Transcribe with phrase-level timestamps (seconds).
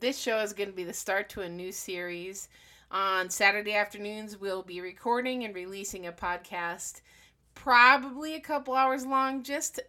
[0.00, 2.48] this show is going to be the start to a new series.
[2.90, 7.00] On Saturday afternoons, we'll be recording and releasing a podcast,
[7.54, 9.42] probably a couple hours long.
[9.42, 9.80] Just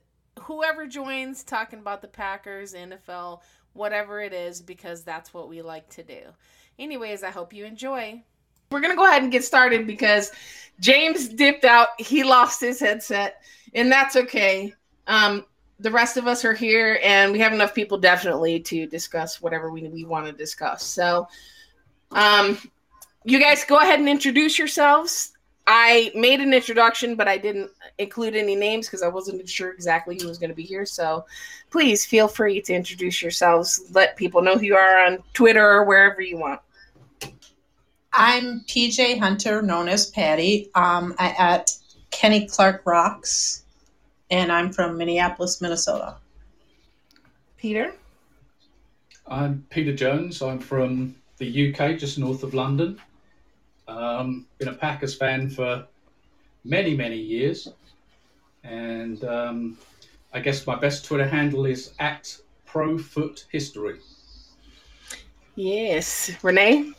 [0.41, 3.41] whoever joins talking about the Packers, NFL,
[3.73, 6.21] whatever it is, because that's what we like to do.
[6.79, 8.23] Anyways, I hope you enjoy.
[8.71, 10.31] We're going to go ahead and get started because
[10.79, 11.89] James dipped out.
[11.99, 13.41] He lost his headset,
[13.73, 14.73] and that's okay.
[15.07, 15.45] Um,
[15.79, 19.71] the rest of us are here, and we have enough people definitely to discuss whatever
[19.71, 20.83] we, we want to discuss.
[20.83, 21.27] So,
[22.11, 22.57] um,
[23.23, 25.33] you guys go ahead and introduce yourselves.
[25.67, 30.17] I made an introduction, but I didn't include any names because I wasn't sure exactly
[30.19, 30.85] who was going to be here.
[30.85, 31.25] So
[31.69, 33.83] please feel free to introduce yourselves.
[33.91, 36.61] Let people know who you are on Twitter or wherever you want.
[38.13, 41.71] I'm PJ Hunter, known as Patty, um, at
[42.11, 43.65] Kenny Clark Rocks,
[44.29, 46.17] and I'm from Minneapolis, Minnesota.
[47.57, 47.93] Peter?
[49.25, 50.41] I'm Peter Jones.
[50.41, 52.99] I'm from the UK, just north of London.
[53.87, 55.85] Um, been a Packers fan for
[56.63, 57.69] many, many years.
[58.63, 59.77] And um,
[60.33, 62.35] I guess my best Twitter handle is at
[62.67, 63.99] ProFootHistory.
[65.55, 66.31] Yes.
[66.43, 66.91] Renee?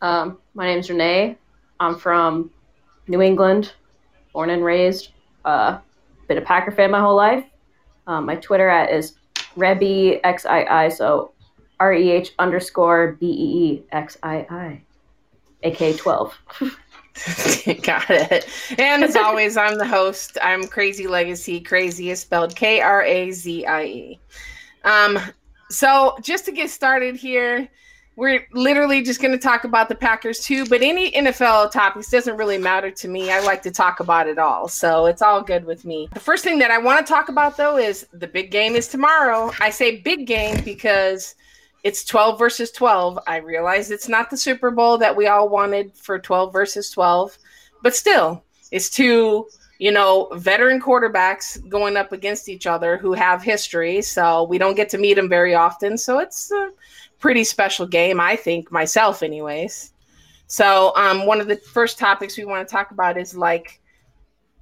[0.00, 1.36] Um, my name's Renee.
[1.80, 2.50] I'm from
[3.08, 3.72] New England,
[4.32, 5.10] born and raised.
[5.44, 5.78] Uh,
[6.26, 7.44] been a Packer fan my whole life.
[8.06, 9.14] Um, my Twitter at is
[9.56, 11.32] RebbyXII, so
[11.80, 14.82] R E H underscore B E E X I I,
[15.62, 16.38] aka 12.
[17.82, 18.46] Got it.
[18.78, 20.36] And as always, I'm the host.
[20.42, 21.60] I'm Crazy Legacy.
[21.60, 24.20] Crazy is spelled K R A Z I E.
[24.84, 25.18] Um,
[25.70, 27.68] so just to get started here,
[28.16, 32.38] we're literally just going to talk about the Packers too, but any NFL topics doesn't
[32.38, 33.30] really matter to me.
[33.30, 34.68] I like to talk about it all.
[34.68, 36.08] So it's all good with me.
[36.14, 38.88] The first thing that I want to talk about though is the big game is
[38.88, 39.52] tomorrow.
[39.60, 41.34] I say big game because
[41.84, 43.18] it's 12 versus 12.
[43.26, 47.36] I realize it's not the Super Bowl that we all wanted for 12 versus 12,
[47.82, 48.42] but still,
[48.72, 49.46] it's two,
[49.78, 54.00] you know, veteran quarterbacks going up against each other who have history.
[54.00, 55.98] So we don't get to meet them very often.
[55.98, 56.70] So it's a
[57.18, 59.92] pretty special game, I think, myself, anyways.
[60.46, 63.80] So, um, one of the first topics we want to talk about is like,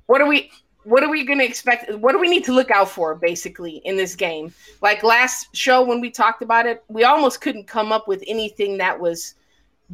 [0.07, 0.51] what are we
[0.85, 1.93] what are we going to expect?
[1.95, 4.53] What do we need to look out for basically in this game?
[4.83, 8.79] Like last show when we talked about it, we almost couldn't come up with anything
[8.79, 9.35] that was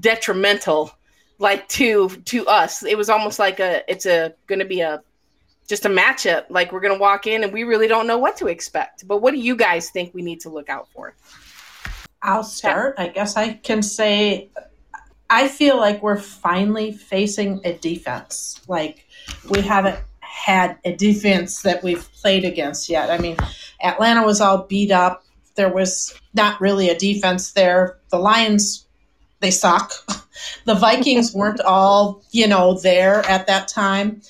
[0.00, 0.91] detrimental
[1.38, 2.84] like to to us.
[2.84, 5.03] It was almost like a it's a going to be a
[5.69, 6.47] just a matchup.
[6.50, 9.06] Like we're going to walk in and we really don't know what to expect.
[9.06, 11.15] But what do you guys think we need to look out for?
[12.22, 12.97] I'll start.
[12.98, 14.50] I guess I can say
[15.31, 18.60] I feel like we're finally facing a defense.
[18.66, 19.06] Like
[19.48, 23.10] we haven't had a defense that we've played against yet.
[23.10, 23.36] I mean,
[23.80, 25.25] Atlanta was all beat up.
[25.54, 27.98] There was not really a defense there.
[28.10, 28.86] The Lions,
[29.38, 29.92] they suck.
[30.64, 34.22] the Vikings weren't all, you know, there at that time.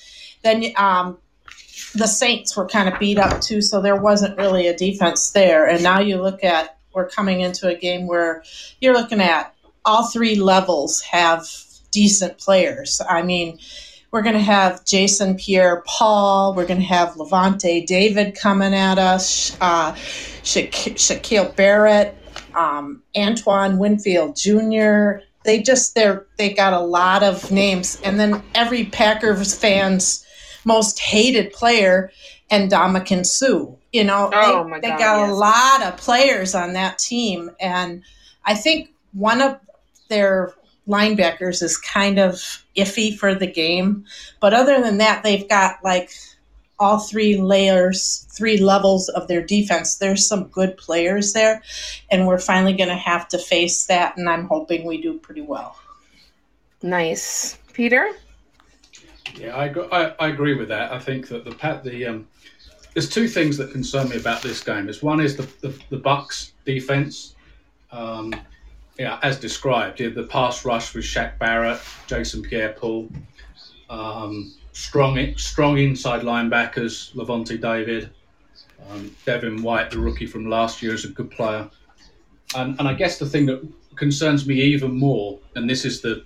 [0.43, 1.17] Then um,
[1.95, 5.67] the Saints were kind of beat up too, so there wasn't really a defense there.
[5.67, 8.43] And now you look at, we're coming into a game where
[8.79, 9.53] you're looking at
[9.85, 11.47] all three levels have
[11.91, 13.01] decent players.
[13.07, 13.59] I mean,
[14.11, 16.53] we're going to have Jason Pierre Paul.
[16.53, 19.57] We're going to have Lavonte David coming at us.
[19.61, 19.95] Uh,
[20.43, 22.17] Sha- Shaquille Barrett,
[22.55, 25.23] um, Antoine Winfield Jr.
[25.43, 30.25] They just they're they got a lot of names, and then every Packers fans
[30.65, 32.11] most hated player,
[32.49, 33.75] and Ndamukong Suh.
[33.91, 35.29] You know, Oh, they, they God, got yes.
[35.29, 38.03] a lot of players on that team, and
[38.45, 39.59] I think one of
[40.07, 40.53] their
[40.87, 42.35] linebackers is kind of
[42.75, 44.05] iffy for the game.
[44.39, 46.11] But other than that, they've got like
[46.79, 49.97] all three layers, three levels of their defense.
[49.97, 51.61] There's some good players there,
[52.09, 54.17] and we're finally going to have to face that.
[54.17, 55.77] And I'm hoping we do pretty well.
[56.81, 57.57] Nice.
[57.73, 58.11] Peter?
[59.35, 60.91] Yeah, I, I, I agree with that.
[60.91, 62.27] I think that the pat the um,
[62.93, 64.89] there's two things that concern me about this game.
[64.89, 67.35] Is one is the the, the Bucks defense.
[67.91, 68.33] Um,
[68.97, 73.09] yeah, as described, yeah, the pass rush with Shaq Barrett, Jason Pierre-Paul,
[73.89, 78.11] um, strong strong inside linebackers, Lavonte David,
[78.89, 81.69] um, Devin White, the rookie from last year, is a good player.
[82.55, 86.23] And, and I guess the thing that concerns me even more, and this is the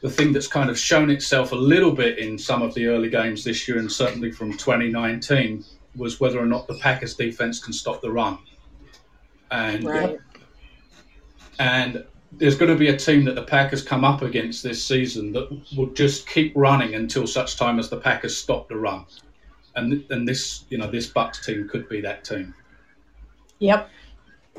[0.00, 3.10] the thing that's kind of shown itself a little bit in some of the early
[3.10, 5.64] games this year, and certainly from 2019,
[5.96, 8.38] was whether or not the Packers defense can stop the run.
[9.50, 10.18] And Right.
[11.58, 15.32] and there's going to be a team that the Packers come up against this season
[15.32, 19.04] that will just keep running until such time as the Packers stop the run.
[19.74, 22.54] And and this you know this Bucks team could be that team.
[23.58, 23.90] Yep.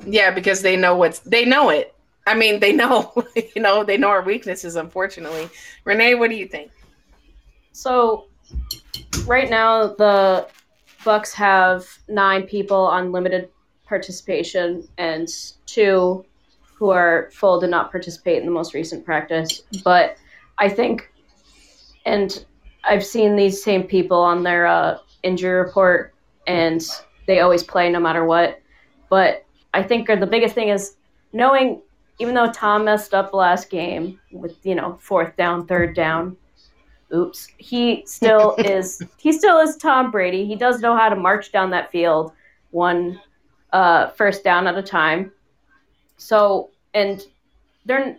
[0.06, 1.94] Yeah, because they know what's they know it.
[2.28, 3.14] I mean, they know,
[3.56, 4.76] you know, they know our weaknesses.
[4.76, 5.50] Unfortunately,
[5.86, 6.72] Renee, what do you think?
[7.72, 8.28] So,
[9.26, 10.48] right now the
[11.06, 13.50] Bucks have nine people on limited
[13.86, 15.28] participation and
[15.66, 16.26] two
[16.80, 19.64] who are full did not participate in the most recent practice.
[19.84, 20.18] But
[20.58, 21.12] I think,
[22.06, 22.46] and
[22.86, 26.14] I've seen these same people on their uh, injury report,
[26.48, 26.82] and
[27.28, 28.62] they always play no matter what.
[29.10, 30.96] But I think the biggest thing is
[31.34, 31.82] knowing,
[32.20, 36.38] even though Tom messed up last game with you know fourth down, third down,
[37.14, 40.46] oops, he still is he still is Tom Brady.
[40.46, 42.34] He does know how to march down that field
[42.72, 43.20] one
[43.74, 45.32] uh, first down at a time.
[46.18, 47.22] So and
[47.86, 48.18] they're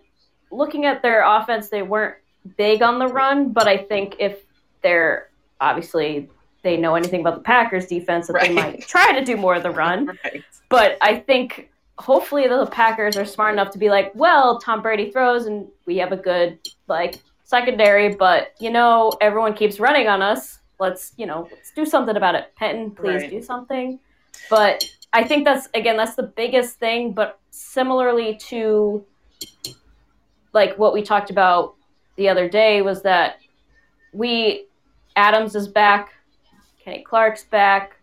[0.50, 1.68] looking at their offense.
[1.68, 2.16] They weren't
[2.56, 4.44] big on the run, but I think if
[4.82, 5.28] they're
[5.60, 6.28] obviously
[6.62, 8.48] they know anything about the Packers defense that right.
[8.48, 10.06] they might try to do more of the run.
[10.24, 10.42] Right.
[10.68, 11.69] But I think
[12.00, 15.98] hopefully the Packers are smart enough to be like, well, Tom Brady throws and we
[15.98, 16.58] have a good
[16.88, 20.60] like secondary, but you know, everyone keeps running on us.
[20.78, 22.52] Let's, you know, let's do something about it.
[22.56, 23.30] Penton, please right.
[23.30, 24.00] do something.
[24.48, 24.82] But
[25.12, 29.04] I think that's again that's the biggest thing, but similarly to
[30.52, 31.74] like what we talked about
[32.16, 33.38] the other day was that
[34.12, 34.66] we
[35.16, 36.14] Adams is back,
[36.82, 37.99] Kenny Clark's back.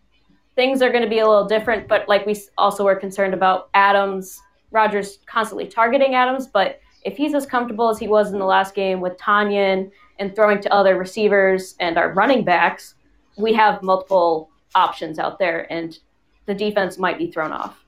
[0.58, 3.70] Things are going to be a little different, but like we also were concerned about
[3.74, 8.44] Adams, Rodgers constantly targeting Adams, but if he's as comfortable as he was in the
[8.44, 9.88] last game with Tonyan
[10.18, 12.96] and throwing to other receivers and our running backs,
[13.36, 16.00] we have multiple options out there and
[16.46, 17.84] the defense might be thrown off.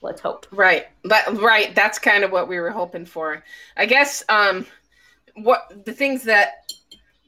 [0.00, 0.46] Let's hope.
[0.52, 0.86] Right.
[1.04, 3.44] But right, that's kind of what we were hoping for.
[3.76, 4.64] I guess um
[5.34, 6.65] what the things that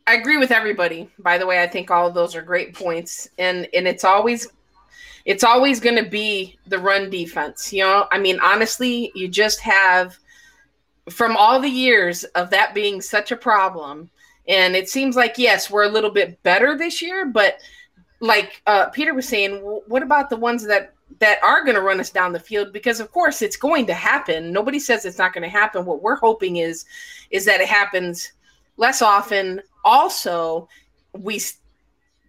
[0.08, 1.10] I agree with everybody.
[1.19, 4.49] By the way, I think all of those are great points, and and it's always
[5.26, 7.75] it's always going to be the run defense.
[7.75, 10.16] You know, I mean, honestly, you just have
[11.10, 14.08] from all the years of that being such a problem,
[14.49, 17.60] and it seems like yes, we're a little bit better this year, but
[18.20, 19.56] like uh, Peter was saying,
[19.88, 22.72] what about the ones that that are going to run us down the field?
[22.72, 24.52] Because of course it's going to happen.
[24.52, 25.84] Nobody says it's not going to happen.
[25.84, 26.87] What we're hoping is
[27.31, 28.32] is that it happens
[28.78, 30.69] less often, also
[31.14, 31.40] we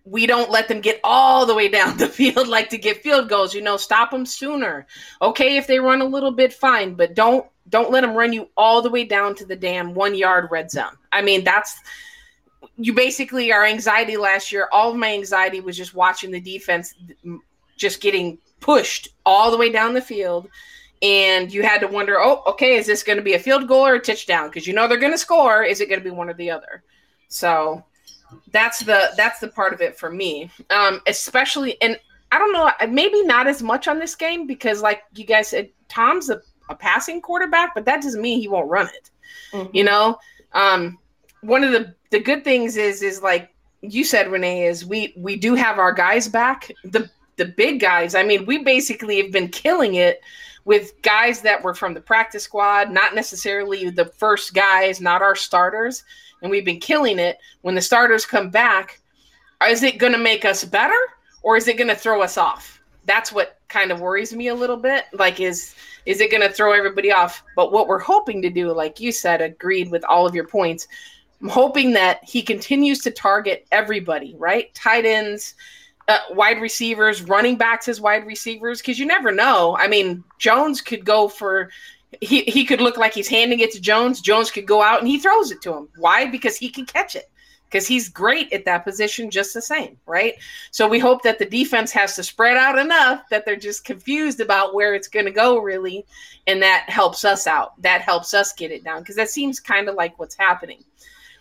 [0.05, 3.29] we don't let them get all the way down the field like to get field
[3.29, 4.87] goals you know stop them sooner.
[5.21, 8.49] Okay if they run a little bit fine but don't don't let them run you
[8.57, 10.95] all the way down to the damn one yard red zone.
[11.11, 11.77] I mean that's
[12.77, 16.95] you basically our anxiety last year all of my anxiety was just watching the defense
[17.75, 20.47] just getting pushed all the way down the field.
[21.01, 23.85] And you had to wonder oh okay is this going to be a field goal
[23.85, 24.47] or a touchdown?
[24.47, 25.63] Because you know they're going to score.
[25.63, 26.83] Is it going to be one or the other
[27.29, 27.83] so
[28.51, 30.51] that's the that's the part of it for me.
[30.69, 31.97] Um, especially and
[32.31, 35.69] I don't know, maybe not as much on this game because like you guys said,
[35.87, 39.09] Tom's a, a passing quarterback, but that doesn't mean he won't run it.
[39.51, 39.75] Mm-hmm.
[39.75, 40.19] You know?
[40.53, 40.99] Um,
[41.41, 45.37] one of the the good things is is like you said, Renee, is we we
[45.37, 46.71] do have our guys back.
[46.83, 48.15] The the big guys.
[48.15, 50.21] I mean, we basically have been killing it
[50.65, 55.35] with guys that were from the practice squad, not necessarily the first guys, not our
[55.35, 56.03] starters
[56.41, 57.37] and we've been killing it.
[57.61, 58.99] When the starters come back,
[59.67, 60.99] is it going to make us better
[61.41, 62.81] or is it going to throw us off?
[63.05, 65.05] That's what kind of worries me a little bit.
[65.13, 65.75] Like, is
[66.05, 67.43] is it going to throw everybody off?
[67.55, 70.87] But what we're hoping to do, like you said, agreed with all of your points.
[71.41, 74.73] I'm hoping that he continues to target everybody, right?
[74.73, 75.55] Tight ends,
[76.07, 79.77] uh, wide receivers, running backs as wide receivers, because you never know.
[79.77, 81.69] I mean, Jones could go for
[82.21, 84.21] he, he could look like he's handing it to Jones.
[84.21, 85.89] Jones could go out and he throws it to him.
[85.97, 86.25] Why?
[86.25, 87.29] Because he can catch it.
[87.65, 90.33] Because he's great at that position just the same, right?
[90.71, 94.39] So we hope that the defense has to spread out enough that they're just confused
[94.39, 96.03] about where it's going to go, really.
[96.47, 97.79] And that helps us out.
[97.83, 100.83] That helps us get it down because that seems kind of like what's happening.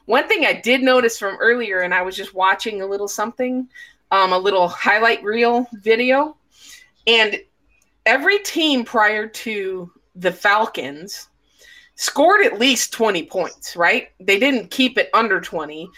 [0.05, 3.67] One thing I did notice from earlier, and I was just watching a little something,
[4.11, 6.37] um, a little highlight reel video,
[7.07, 7.41] and
[8.05, 11.29] every team prior to the Falcons
[11.95, 14.09] scored at least 20 points, right?
[14.21, 15.89] They didn't keep it under 20.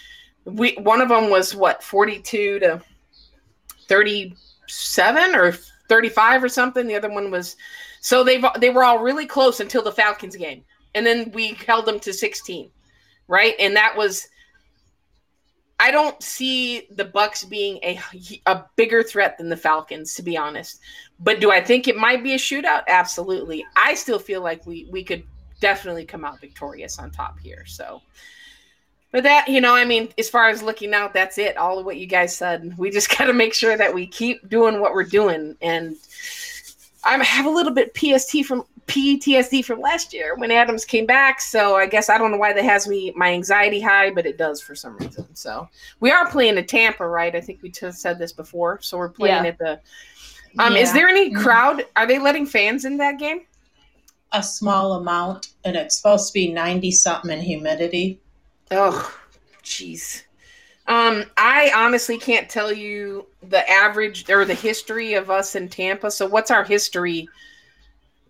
[0.44, 2.82] We one of them was what 42 to
[3.88, 5.52] 37 or
[5.88, 6.86] 35 or something.
[6.86, 7.56] The other one was
[8.00, 10.64] so they they were all really close until the Falcons game.
[10.94, 12.70] And then we held them to 16.
[13.28, 13.54] Right?
[13.60, 14.28] And that was
[15.80, 17.98] I don't see the Bucks being a
[18.44, 20.80] a bigger threat than the Falcons, to be honest.
[21.18, 22.82] But do I think it might be a shootout?
[22.86, 23.64] Absolutely.
[23.76, 25.24] I still feel like we we could
[25.60, 27.64] definitely come out victorious on top here.
[27.66, 28.02] So,
[29.10, 31.56] but that you know, I mean, as far as looking out, that's it.
[31.56, 32.76] All of what you guys said.
[32.76, 35.96] We just got to make sure that we keep doing what we're doing, and
[37.02, 41.40] I have a little bit PST from PTSD from last year when Adams came back.
[41.40, 44.36] So I guess I don't know why that has me my anxiety high, but it
[44.36, 45.26] does for some reason.
[45.34, 45.68] So
[46.00, 47.34] we are playing at Tampa, right?
[47.34, 48.80] I think we just said this before.
[48.82, 49.50] So we're playing Yeah.
[49.50, 49.80] at the.
[50.58, 51.86] Um, Is there any crowd?
[51.94, 53.42] Are they letting fans in that game?
[54.32, 58.20] A small amount, and it's supposed to be 90 something in humidity.
[58.72, 59.16] Oh,
[59.62, 60.22] jeez.
[60.88, 66.10] Um, I honestly can't tell you the average or the history of us in Tampa.
[66.10, 67.28] So, what's our history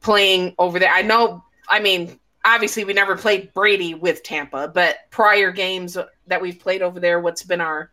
[0.01, 0.93] playing over there?
[0.93, 6.41] I know, I mean, obviously, we never played Brady with Tampa, but prior games that
[6.43, 7.91] we've played over there, what's been our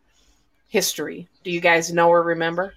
[0.67, 1.27] history?
[1.43, 2.73] Do you guys know or remember?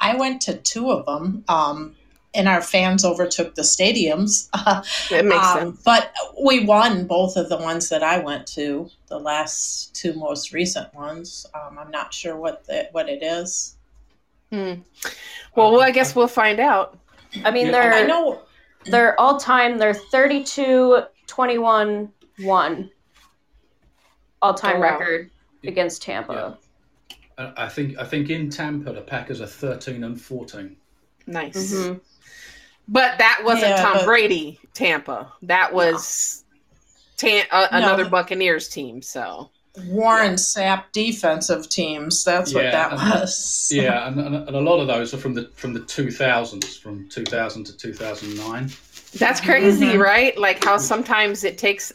[0.00, 1.96] I went to two of them, um,
[2.34, 4.48] and our fans overtook the stadiums.
[5.10, 5.82] It makes Um, sense.
[5.84, 10.52] But we won both of the ones that I went to, the last two most
[10.52, 11.46] recent ones.
[11.54, 13.76] Um, I'm not sure what the, what it is.
[14.50, 14.74] Hmm.
[15.56, 16.98] Well, well, I guess we'll find out.
[17.44, 18.42] I mean, Yeah, they're I know
[18.84, 19.78] they're all time.
[19.78, 22.90] They're 32, 21, one
[24.42, 24.98] all time Oh, wow.
[24.98, 25.30] record
[25.64, 26.58] against Tampa.
[27.38, 30.76] I I think I think in Tampa the Packers are thirteen and fourteen.
[31.26, 31.72] Nice.
[31.72, 32.00] Mhm.
[32.86, 35.32] But that wasn't Yeah, Tom but- Brady, Tampa.
[35.42, 36.44] That was
[37.16, 37.78] Tam- uh, No.
[37.78, 39.00] another Buccaneers team.
[39.00, 39.50] So
[39.86, 42.22] Warren Sapp defensive teams.
[42.24, 43.50] That's what that and- was.
[43.74, 46.76] Yeah, and, and, and a lot of those are from the from the two thousands,
[46.76, 48.70] from two thousand to two thousand nine.
[49.18, 49.98] that's crazy, Mhm.
[49.98, 50.36] right?
[50.38, 51.92] Like how sometimes it takes.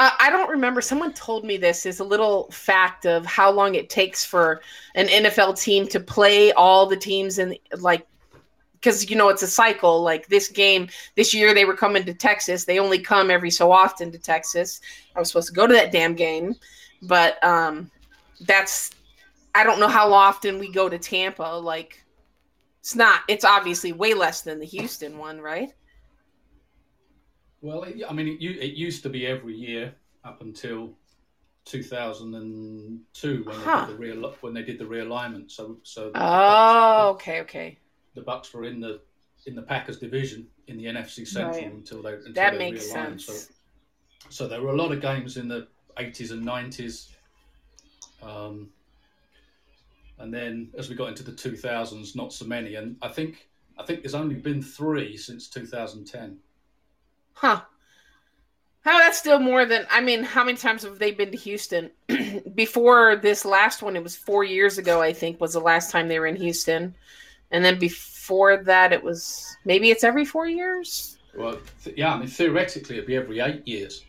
[0.00, 0.80] Uh, I don't remember.
[0.80, 4.60] Someone told me this is a little fact of how long it takes for
[4.96, 8.04] an NFL team to play all the teams in like
[8.72, 12.12] because you know it's a cycle like this game this year they were coming to
[12.12, 14.78] texas they only come every so often to texas
[15.16, 16.54] i was supposed to go to that damn game
[17.08, 17.90] but um
[18.40, 18.90] that's
[19.54, 22.04] i don't know how often we go to tampa like
[22.80, 25.70] it's not it's obviously way less than the houston one right
[27.60, 29.94] Well, it, I mean, it, it used to be every year
[30.24, 30.98] up until
[31.64, 33.86] two thousand and two when Huh.
[33.86, 35.50] they did the real when they did the realignment.
[35.50, 37.78] So so the, oh okay okay
[38.14, 39.00] the Bucks were in the
[39.46, 41.74] in the Packers division in the NFC Central Right.
[41.74, 43.20] until they until that they makes realigned.
[43.20, 43.32] sense So
[44.30, 45.68] so there were a lot of games in the
[45.98, 47.08] 80s and 90s
[48.22, 48.68] um,
[50.18, 53.48] and then as we got into the 2000s not so many and i think
[53.78, 56.38] i think there's only been three since 2010
[57.36, 57.62] Huh.
[58.82, 61.90] How that's still more than I mean, how many times have they been to Houston?
[62.54, 66.06] Before this last one, it was four years ago, I think, was the last time
[66.06, 66.94] they were in Houston.
[67.50, 71.18] And then before that it was maybe it's every four years?
[71.36, 74.04] well th- yeah i mean theoretically it'd be every eight years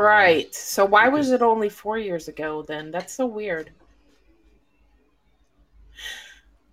[0.00, 0.54] Right.
[0.54, 2.90] So why was it only four years ago then?
[2.90, 3.70] That's so weird.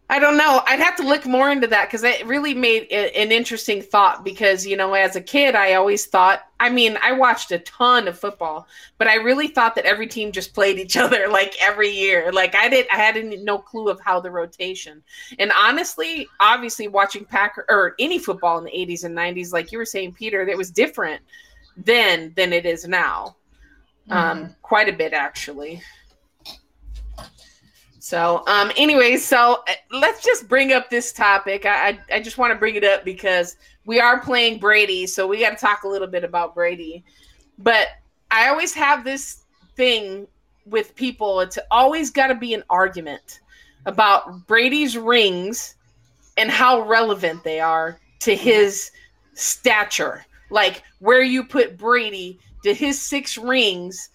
[0.09, 0.63] I don't know.
[0.65, 4.23] I'd have to look more into that because it really made an interesting thought.
[4.23, 6.43] Because you know, as a kid, I always thought.
[6.61, 8.65] I mean, I watched a ton of football,
[8.97, 12.31] but I really thought that every team just played each other like every year.
[12.31, 15.03] Like I didn't—I had no clue of how the rotation.
[15.37, 19.77] And honestly, obviously, watching Packer or any football in the '80s and '90s, like you
[19.77, 21.21] were saying, Peter, it was different
[21.77, 23.35] then than it is now.
[24.09, 25.81] Um, quite a bit actually.
[27.99, 31.65] So, um, anyways, so uh, let's just bring up this topic.
[31.65, 35.27] I, I, I just want to bring it up because we are playing Brady, so
[35.27, 37.03] we got to talk a little bit about Brady.
[37.57, 37.87] But
[38.31, 39.43] I always have this
[39.75, 40.25] thing
[40.65, 41.41] with people.
[41.41, 43.41] It's always got to be an argument
[43.85, 45.75] about Brady's rings
[46.37, 48.91] and how relevant they are to his
[49.33, 50.25] stature.
[50.49, 54.09] Like where you put Brady, did his six rings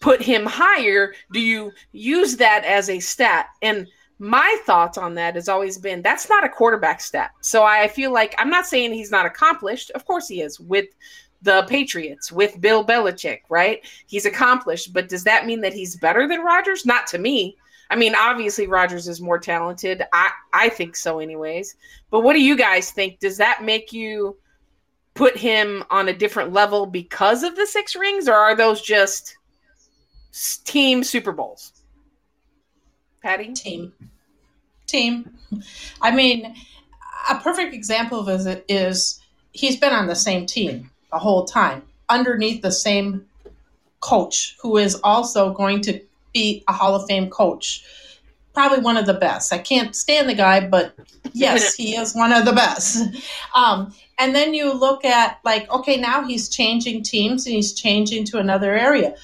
[0.00, 1.14] put him higher?
[1.32, 3.46] Do you use that as a stat?
[3.62, 3.86] And
[4.18, 7.32] my thoughts on that has always been that's not a quarterback stat.
[7.40, 9.90] So I feel like I'm not saying he's not accomplished.
[9.92, 10.86] Of course he is with
[11.42, 13.80] the Patriots, with Bill Belichick, right?
[14.06, 16.86] He's accomplished, but does that mean that he's better than Rodgers?
[16.86, 17.56] Not to me.
[17.90, 20.02] I mean, obviously Rodgers is more talented.
[20.12, 21.76] I I think so anyways.
[22.10, 23.18] But what do you guys think?
[23.18, 24.36] Does that make you
[25.14, 29.36] put him on a different level because of the six rings or are those just
[30.64, 31.72] team Super Bowls?
[33.22, 33.52] Patty?
[33.54, 33.92] team
[34.86, 35.32] team
[36.02, 36.54] i mean
[37.30, 39.20] a perfect example of it is
[39.52, 43.24] he's been on the same team the whole time underneath the same
[44.00, 45.98] coach who is also going to
[46.34, 47.82] be a hall of fame coach
[48.54, 49.52] probably one of the best.
[49.52, 50.94] I can't stand the guy but
[51.32, 53.02] yes he is one of the best.
[53.54, 58.24] Um, and then you look at like okay now he's changing teams and he's changing
[58.26, 59.14] to another area.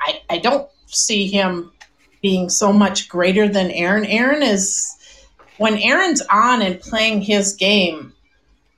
[0.00, 1.72] I, I don't see him
[2.20, 4.04] being so much greater than Aaron.
[4.06, 4.90] Aaron is
[5.58, 8.12] when Aaron's on and playing his game,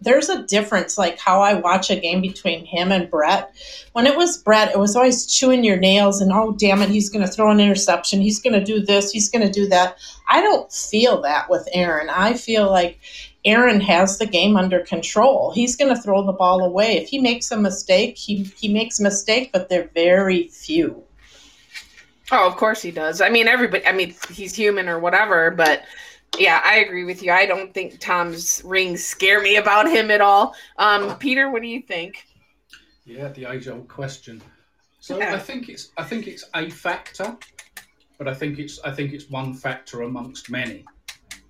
[0.01, 3.55] there's a difference like how I watch a game between him and Brett.
[3.93, 7.09] When it was Brett, it was always chewing your nails and oh damn it, he's
[7.09, 9.99] gonna throw an interception, he's gonna do this, he's gonna do that.
[10.29, 12.11] I don't feel that with Aaron.
[12.11, 12.99] I feel like
[13.45, 15.53] Aaron has the game under control.
[15.53, 16.97] He's gonna throw the ball away.
[16.99, 21.03] If he makes a mistake, he, he makes a mistake, but they're very few.
[22.33, 23.21] Oh, of course he does.
[23.21, 23.87] I mean, everybody.
[23.87, 25.85] I mean, he's human or whatever, but
[26.39, 27.33] yeah, I agree with you.
[27.33, 30.55] I don't think Tom's rings scare me about him at all.
[30.79, 32.27] Um, Peter, what do you think?
[33.05, 34.43] Yeah, the age-old question.
[35.01, 35.35] So Yeah.
[35.35, 37.37] I think it's I think it's a factor,
[38.19, 40.85] but I think it's I think it's one factor amongst many.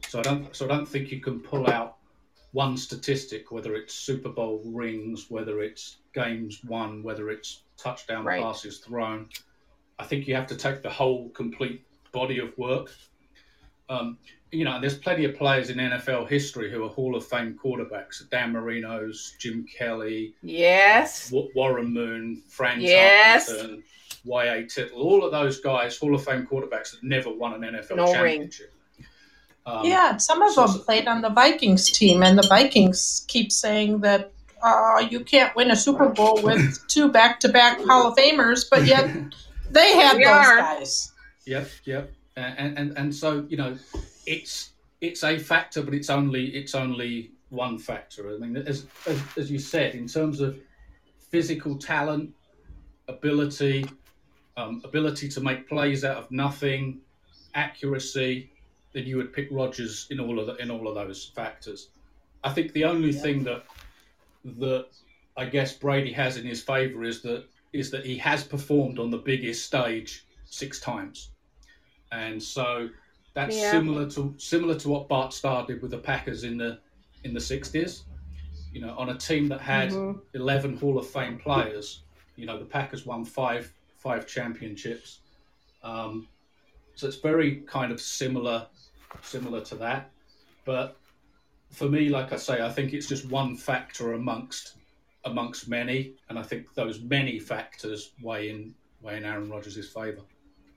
[0.09, 1.97] So I don't so I don't think you can pull out
[2.53, 8.43] one statistic, whether it's Super Bowl rings, whether it's games won, whether it's touchdown Right.
[8.43, 9.29] passes thrown.
[9.99, 12.91] I think you have to take the whole complete body of work.
[13.89, 14.19] Um,
[14.53, 18.29] you know, there's plenty of players in NFL history who are Hall of Fame quarterbacks:
[18.31, 21.33] Dan Marino's, Jim Kelly, Yes.
[21.55, 23.51] Warren Moon, Frank Yes.
[23.53, 23.83] Tarkenton,
[24.25, 24.65] Y.A.
[24.67, 28.13] Tittle, all of those guys, Hall of Fame quarterbacks that never won an NFL No
[28.13, 28.73] championship.
[29.67, 33.51] Um, yeah, some of so- them played on the Vikings team, and the Vikings keep
[33.51, 38.65] saying that uh, you can't win a Super Bowl with two back-to-back Hall of Famers,
[38.71, 39.11] but yet
[39.71, 40.57] they had We those are.
[40.59, 41.13] guys.
[41.47, 42.13] Yep, yep.
[42.37, 43.77] And, and and so you know,
[44.27, 48.35] it's it's a factor, but it's only it's only one factor.
[48.35, 50.59] I mean, as as, as you said, in terms of
[51.31, 52.35] physical talent,
[53.09, 53.87] ability,
[54.57, 57.01] um, ability to make plays out of nothing,
[57.55, 58.51] accuracy,
[58.93, 61.89] then you would pick Rodgers in all of the, in all of those factors.
[62.45, 63.65] I think the only thing that
[64.45, 64.87] that
[65.37, 69.11] I guess Brady has in his favour is that is that he has performed on
[69.11, 71.31] the biggest stage six times,
[72.13, 72.89] and so
[73.35, 73.71] that's Yeah.
[73.71, 76.79] similar to similar to what Bart Starr did with the Packers in the
[77.25, 78.05] in the sixties.
[78.73, 80.21] You know, on a team that had Mhm.
[80.35, 82.03] eleven Hall of Fame players,
[82.37, 85.21] you know, the Packers won five five championships.
[85.83, 86.29] Um,
[86.95, 88.69] so it's very kind of similar
[89.23, 90.11] similar to that,
[90.65, 90.99] but
[91.71, 94.77] for me, like I say, I think it's just one factor amongst
[95.25, 100.23] amongst many, and I think those many factors weigh in weigh in Aaron Rodgers' favour.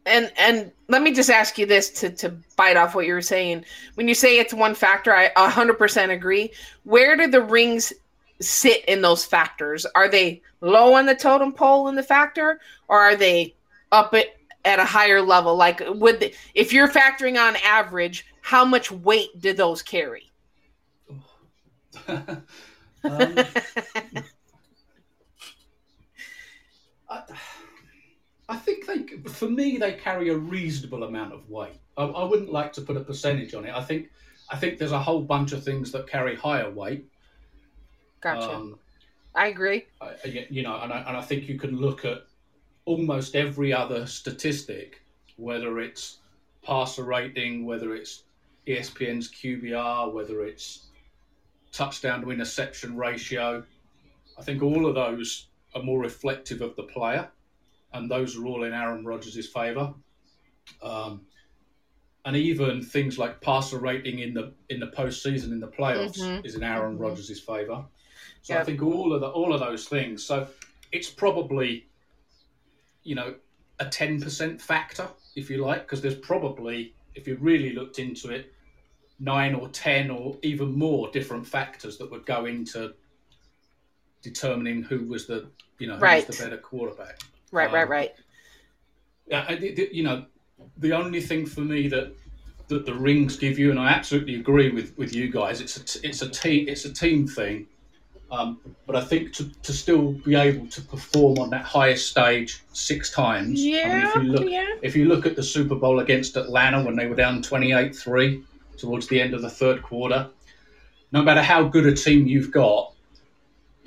[0.09, 3.21] And and let me just ask you this to to bite off what you were
[3.21, 3.63] saying.
[3.93, 6.51] When you say it's one factor, I 100% agree.
[6.83, 7.93] Where do the rings
[8.41, 9.85] sit in those factors?
[9.95, 13.55] Are they low on the totem pole in the factor, or are they
[13.91, 14.27] up at
[14.65, 15.55] at a higher level?
[15.55, 20.31] Like, would the, if you're factoring on average, how much weight do those carry?
[22.07, 22.43] um,
[27.09, 27.23] I,
[28.49, 31.79] I think they, for me, they carry a reasonable amount of weight.
[31.95, 33.73] I, I wouldn't like to put a percentage on it.
[33.73, 34.09] I think,
[34.49, 37.05] I think there's a whole bunch of things that carry higher weight.
[38.21, 38.55] Gotcha.
[38.55, 38.79] Um,
[39.35, 39.85] I agree.
[40.01, 42.25] I, you know, and I, and I think you can look at
[42.85, 45.01] almost every other statistic,
[45.37, 46.17] whether it's
[46.63, 48.23] passer rating, whether it's
[48.67, 50.87] ESPN's QBR, whether it's
[51.71, 53.63] touchdown to interception ratio.
[54.39, 57.29] I think all of those are more reflective of the player,
[57.93, 59.93] and those are all in Aaron Rodgers' favour.
[60.81, 61.25] Um,
[62.25, 66.45] and even things like passer rating in the in the postseason in the playoffs Mhm.
[66.45, 67.01] is in Aaron Mhm.
[67.01, 67.85] Rodgers' favour.
[68.41, 70.23] So I think all of the all of those things.
[70.23, 70.47] So
[70.91, 71.87] it's probably,
[73.03, 73.35] you know,
[73.79, 78.31] a ten percent factor, if you like, because there's probably, if you really looked into
[78.31, 78.53] it,
[79.19, 82.93] nine or ten or even more different factors that would go into
[84.21, 85.49] determining who was the,
[85.79, 86.27] you know, who Right.
[86.27, 87.19] was the better quarterback.
[87.51, 88.15] Right, Um, right, right.
[89.27, 90.25] Yeah, I, you know,
[90.77, 92.13] the only thing for me that
[92.67, 96.07] that the rings give you, and I absolutely agree with, with you guys, it's a
[96.07, 97.67] it's a team it's a team thing.
[98.31, 102.61] Um, but I think to, to still be able to perform on that highest stage
[102.73, 103.59] six times.
[103.59, 104.67] I mean, Yeah, if you look yeah.
[104.83, 108.43] if you look at the Super Bowl against Atlanta when they were down 28-3
[108.77, 110.29] towards the end of the third quarter,
[111.11, 112.93] no matter how good a team you've got,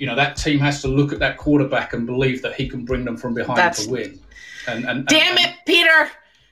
[0.03, 2.83] you know that team has to look at that quarterback and believe that he can
[2.83, 4.19] bring them from behind That's- to win.
[4.67, 6.11] And, and Damn and- it, Peter!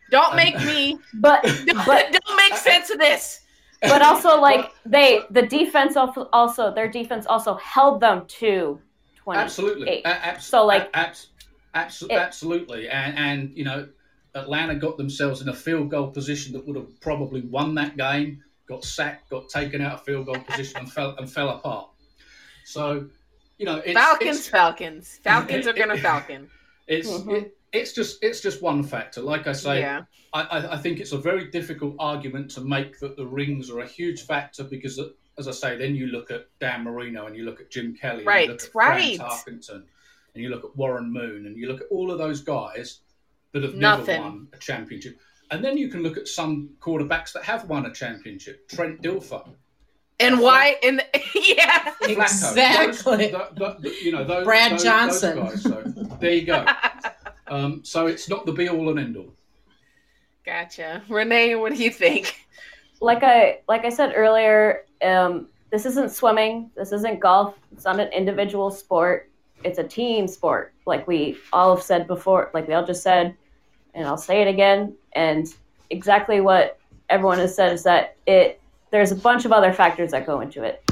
[0.10, 0.98] Don't and- make me.
[1.16, 3.42] But Don't, but don't make sense of this.
[3.82, 8.80] but also like they the defense also, also their defense also held them to
[9.18, 9.90] 20 Absolutely.
[9.90, 10.06] eight.
[10.06, 11.28] Abs- So, like- a- abs-
[11.74, 12.88] abs- It- absolutely.
[12.88, 13.90] And, and, you know,
[14.34, 18.42] Atlanta got themselves in a field goal position that would have probably won that game,
[18.66, 21.90] got sacked, got taken out of field goal position, and fell and fell apart.
[22.64, 23.08] So,
[23.62, 25.20] you know, it's, Falcons, it's, Falcons.
[25.24, 26.50] Falcons are gonna Falcon.
[26.88, 27.44] it's Mhm.
[27.44, 29.22] it, it's just it's just one factor.
[29.22, 30.02] Like I say, Yeah.
[30.34, 33.82] I, I, I think it's a very difficult argument to make that the rings are
[33.82, 37.36] a huge factor because, uh, as I say, then you look at Dan Marino and
[37.38, 39.18] you look at Jim Kelly, and Right, you look at right.
[39.18, 39.84] Frank Tarkenton,
[40.34, 43.02] and you look at Warren Moon, and you look at all of those guys
[43.52, 44.06] that have Nothing.
[44.08, 45.20] never won a championship.
[45.52, 48.68] And then you can look at some quarterbacks that have won a championship.
[48.70, 49.48] Trent Dilfer,
[50.22, 50.76] And why?
[50.84, 51.02] And
[51.36, 51.94] yeah.
[52.02, 53.28] Exactly.
[53.28, 55.38] those- the- the- you know, those, Brad those- Johnson.
[55.38, 55.64] Those guys.
[55.64, 55.82] So
[56.20, 56.66] there you go.
[57.48, 59.34] Um, so it's not the be all and end all.
[60.46, 61.02] Gotcha.
[61.10, 62.46] Renee, what do you think?
[63.02, 66.72] like I like I said earlier, um, this isn't swimming.
[66.78, 67.56] This isn't golf.
[67.74, 69.30] It's not an individual sport.
[69.66, 70.74] It's a team sport.
[70.86, 72.52] Like we all have said before.
[72.54, 73.36] Like we all just said,
[73.96, 74.96] and I'll say it again.
[75.12, 75.54] And
[75.90, 76.80] exactly what
[77.10, 78.61] everyone has said is that it.
[78.92, 80.84] There's a bunch of other factors that go into it.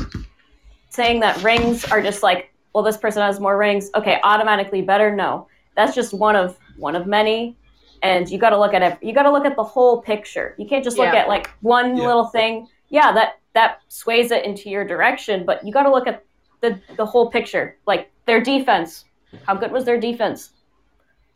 [0.90, 3.90] Saying that rings are just like, well, this person has more rings.
[3.96, 5.16] Okay, automatically better.
[5.16, 7.56] No, that's just one of one of many
[8.02, 10.56] and you got to look at it you got to look at the whole picture
[10.58, 11.20] you can't just look Yeah.
[11.22, 12.06] at like one Yeah.
[12.06, 16.08] little thing yeah that that sways it into your direction but you got to look
[16.08, 16.24] at
[16.62, 19.04] the the whole picture like their defense
[19.46, 20.52] how good was their defense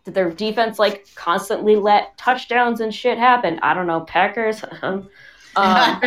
[0.05, 5.09] did their defense like constantly let touchdowns and shit happen i don't know packers um,
[5.55, 6.01] um,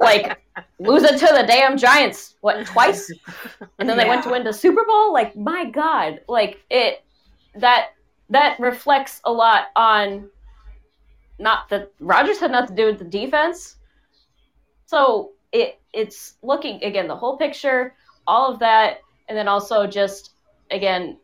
[0.00, 0.38] like
[0.78, 3.10] lose it to the damn giants what twice
[3.78, 5.12] and then they went to win the Super Bowl.
[5.12, 7.04] Like, my God, like it
[7.54, 7.90] that
[8.30, 10.28] that reflects a lot on
[11.38, 13.76] not that Rodgers had nothing to do with the defense.
[14.86, 17.94] So it it's looking again the whole picture,
[18.26, 20.34] all of that, and then also just
[20.70, 21.18] again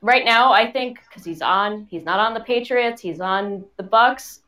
[0.00, 3.82] right now I think because he's on he's not on the Patriots, he's on the
[3.82, 4.40] Bucks.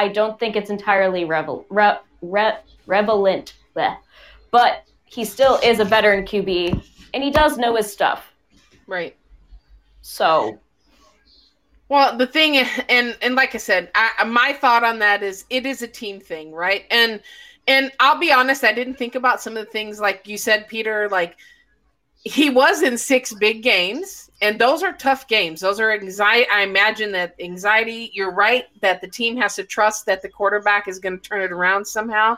[0.00, 2.52] I don't think it's entirely revel re, re,
[2.86, 3.52] relevant,
[4.50, 6.82] but he still is a veteran QB
[7.12, 8.32] and he does know his stuff.
[8.86, 9.14] Right.
[10.00, 10.58] So
[11.90, 12.56] Well, the thing,
[12.88, 16.18] and and like I said, I, my thought on that is it is a team
[16.18, 16.86] thing, right?
[16.90, 17.20] And
[17.68, 20.66] and I'll be honest, I didn't think about some of the things like you said,
[20.66, 21.10] Peter.
[21.10, 21.36] Like
[22.24, 25.60] he was in six big games, and those are tough games.
[25.60, 26.46] Those are anxiety.
[26.50, 28.10] I imagine that anxiety.
[28.14, 31.42] You're right that the team has to trust that the quarterback is going to turn
[31.42, 32.36] it around somehow,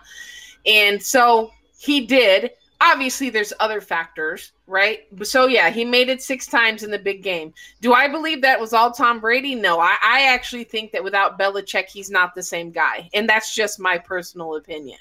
[0.66, 2.50] and so he did.
[2.80, 5.06] Obviously, there's other factors, right?
[5.22, 7.54] So yeah, he made it six times in the big game.
[7.80, 9.54] Do I believe that was all Tom Brady?
[9.54, 13.54] No, I, I actually think that without Belichick, he's not the same guy, and that's
[13.54, 14.98] just my personal opinion.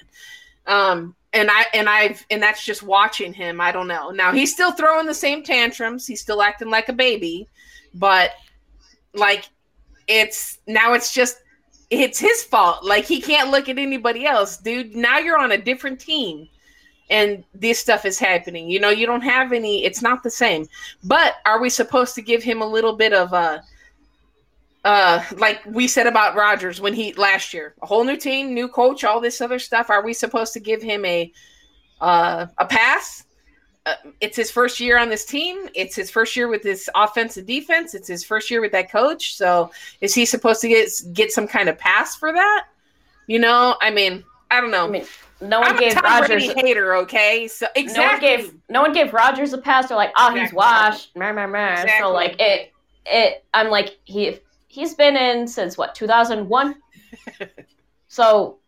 [0.66, 3.60] Um, and I and I've and that's just watching him.
[3.60, 4.10] I don't know.
[4.10, 6.06] Now he's still throwing the same tantrums.
[6.06, 7.48] He's still acting like a baby,
[7.94, 8.32] but
[9.14, 9.48] like
[10.06, 11.38] it's now it's just
[11.90, 12.84] it's his fault.
[12.84, 14.94] Like he can't look at anybody else, dude.
[14.94, 16.48] Now you're on a different team.
[17.10, 18.70] And this stuff is happening.
[18.70, 20.66] You know, you don't have any, it's not the same.
[21.04, 23.62] But are we supposed to give him a little bit of a
[24.84, 28.68] uh like we said about Rodgers when he last year, a whole new team, new
[28.68, 29.90] coach, all this other stuff.
[29.90, 31.32] Are we supposed to give him a
[32.00, 33.24] uh a pass?
[33.84, 35.68] Uh, it's his first year on this team.
[35.74, 37.94] It's his first year with this offensive defense.
[37.94, 39.34] It's his first year with that coach.
[39.36, 42.66] So is he supposed to get get some kind of pass for that?
[43.26, 44.84] You know, I mean, I don't know.
[44.84, 45.04] I mean,
[45.40, 47.48] no one I'm gave a Tom Rodgers Brady hater, okay?
[47.48, 48.28] So no one exactly.
[48.28, 49.88] gave no one gave Rodgers a pass.
[49.88, 51.16] They're like, oh, he's washed.
[51.16, 51.72] Meh, meh, meh.
[51.72, 51.92] Exactly.
[51.98, 52.72] So like it
[53.06, 54.38] it I'm like he
[54.72, 56.76] he's been in since what 2001.
[58.08, 58.58] so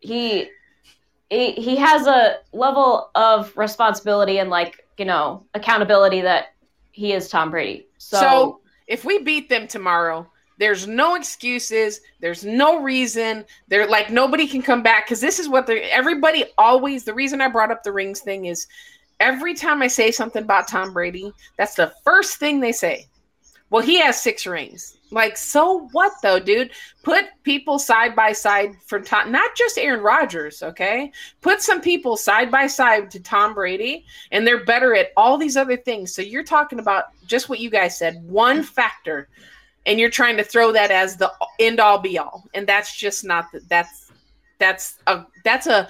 [0.00, 0.50] he
[1.30, 6.48] he he has a level of responsibility and like you know accountability that
[6.92, 7.86] he is Tom Brady.
[7.96, 12.00] So, So, if we beat them tomorrow, there's no excuses.
[12.20, 13.46] There's no reason.
[13.68, 15.82] They're like nobody can come back because this is what they're.
[15.90, 17.04] Everybody always.
[17.04, 18.66] The reason I brought up the rings thing is
[19.20, 23.07] every time I say something about Tom Brady, that's the first thing they say.
[23.70, 24.96] Well, he has six rings.
[25.10, 26.70] Like, so what though, dude?
[27.02, 31.12] Put people side by side from Tom, not just Aaron Rodgers, okay?
[31.40, 35.56] Put some people side by side to Tom Brady, and they're better at all these
[35.56, 36.14] other things.
[36.14, 39.28] So you're talking about just what you guys said, one factor,
[39.86, 43.24] and you're trying to throw that as the end all be all, and that's just
[43.24, 44.10] not the, that's
[44.58, 45.88] that's a that's a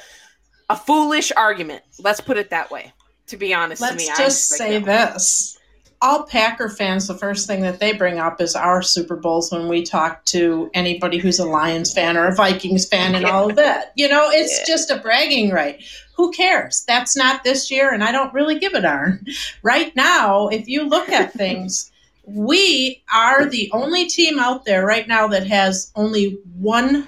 [0.71, 1.83] a foolish argument.
[1.99, 2.93] Let's put it that way.
[3.29, 5.58] To be honest, to Let's me, I just say this.
[6.01, 9.67] All Packer fans, the first thing that they bring up is our Super Bowls when
[9.67, 13.57] we talk to anybody who's a Lions fan or a Vikings fan and all of
[13.57, 13.93] that.
[13.97, 14.65] You know, it's Yeah.
[14.75, 15.83] just a bragging right.
[16.15, 16.85] Who cares?
[16.87, 19.27] That's not this year, and I don't really give a darn.
[19.63, 21.91] Right now, if you look at things,
[22.25, 27.07] we are the only team out there right now that has only one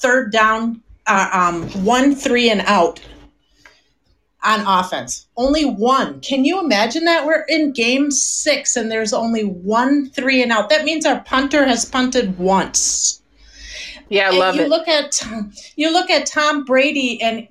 [0.00, 3.00] third down, uh, um, one three and out
[4.46, 5.26] on offense.
[5.36, 6.20] Only one.
[6.20, 7.26] Can you imagine that?
[7.26, 10.70] We're in game six and there's only one three and out.
[10.70, 13.20] That means our punter has punted once.
[14.08, 14.68] Yeah, I And love you it.
[14.68, 15.20] look at
[15.76, 17.48] you look at Tom Brady and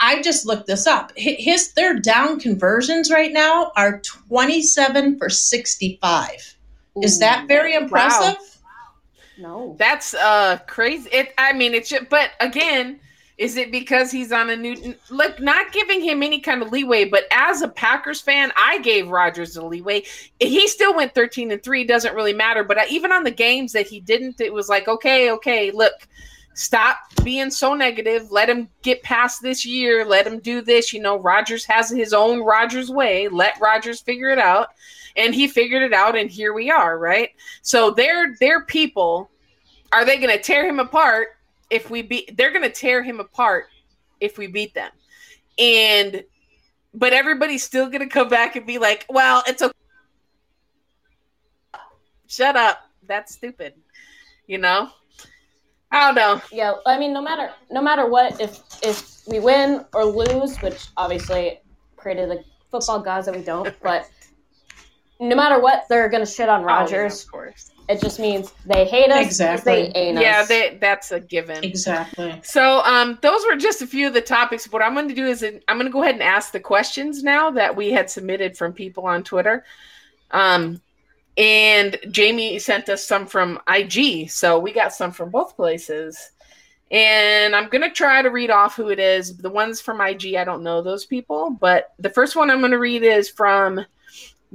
[0.00, 1.12] I just looked this up.
[1.16, 6.56] His third down conversions right now are 27 for 65.
[7.02, 8.36] Is that very impressive?
[9.38, 9.76] No.
[9.78, 11.08] That's uh crazy.
[11.12, 11.34] It.
[11.38, 11.90] I mean, it's.
[11.90, 12.98] ju- But again,
[13.38, 14.94] is it because he's on a new?
[15.10, 17.04] Look, not giving him any kind of leeway.
[17.04, 20.02] But as a Packers fan, I gave Rodgers the leeway.
[20.40, 21.84] He still went thirteen and three.
[21.84, 22.64] Doesn't really matter.
[22.64, 25.94] But I, even on the games that he didn't, it was like, okay, okay, look.
[26.54, 28.32] Stop being so negative.
[28.32, 30.04] Let him get past this year.
[30.04, 30.92] Let him do this.
[30.92, 33.28] You know, Rodgers has his own Rodgers way.
[33.28, 34.70] Let Rodgers figure it out.
[35.16, 37.30] And he figured it out, and here we are, right?
[37.62, 39.30] So they're they're people.
[39.92, 41.28] Are they going to tear him apart
[41.70, 42.36] if we beat?
[42.36, 43.66] They're going to tear him apart
[44.20, 44.90] if we beat them,
[45.58, 46.24] and
[46.94, 49.72] but everybody's still going to come back and be like, "Well, it's okay."
[52.26, 52.78] Shut up.
[53.06, 53.74] That's stupid.
[54.46, 54.90] You know.
[55.90, 56.42] I don't know.
[56.52, 60.88] Yeah, I mean, no matter no matter what, if if we win or lose, which
[60.98, 61.60] obviously
[61.96, 64.06] created to the football gods that we don't, but
[65.18, 67.24] no matter what, they're gonna shit on Oh, yeah, Rodgers.
[67.24, 67.70] of course.
[67.88, 69.24] It just means they hate us.
[69.24, 69.72] Exactly.
[69.72, 70.48] They ain't Yeah, us.
[70.48, 71.64] they, that's a given.
[71.64, 72.38] Exactly.
[72.42, 74.70] So, um, those were just a few of the topics.
[74.70, 77.22] What I'm going to do is I'm going to go ahead and ask the questions
[77.22, 79.64] now that we had submitted from people on Twitter.
[80.32, 80.82] Um,
[81.38, 86.32] and Jamie sent us some from IG, so we got some from both places.
[86.90, 89.36] And I'm going to try to read off who it is.
[89.36, 92.72] The ones from IG, I don't know those people, but the first one I'm going
[92.72, 93.84] to read is from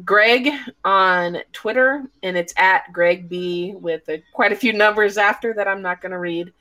[0.04, 0.50] Greg
[0.84, 5.68] on Twitter, and it's at Greg B with a, quite a few numbers after that
[5.68, 6.52] I'm not going to read.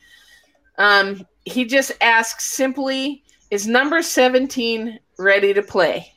[0.78, 6.12] Um, he just asks simply, is number 17 ready to play?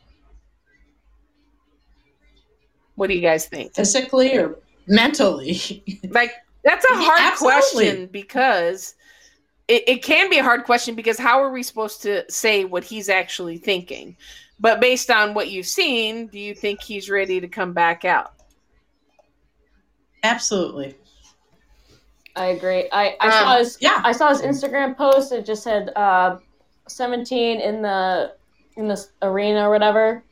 [2.95, 3.73] What do you guys think?
[3.73, 5.84] Physically or mentally.
[6.10, 6.32] Like,
[6.63, 7.60] that's a hard absolutely.
[7.60, 8.95] question because
[9.67, 12.84] it, it can be a hard question because how are we supposed to say what
[12.84, 14.15] he's actually thinking?
[14.60, 18.34] But based on what you've seen, do you think he's ready to come back out?
[20.24, 20.96] Absolutely.
[22.36, 22.89] I agree.
[22.91, 24.02] I, I Um, saw his Yeah.
[24.04, 25.32] I saw his Instagram post.
[25.32, 26.38] It just said uh,
[26.88, 28.34] 17 in the
[28.78, 30.24] in the arena or whatever.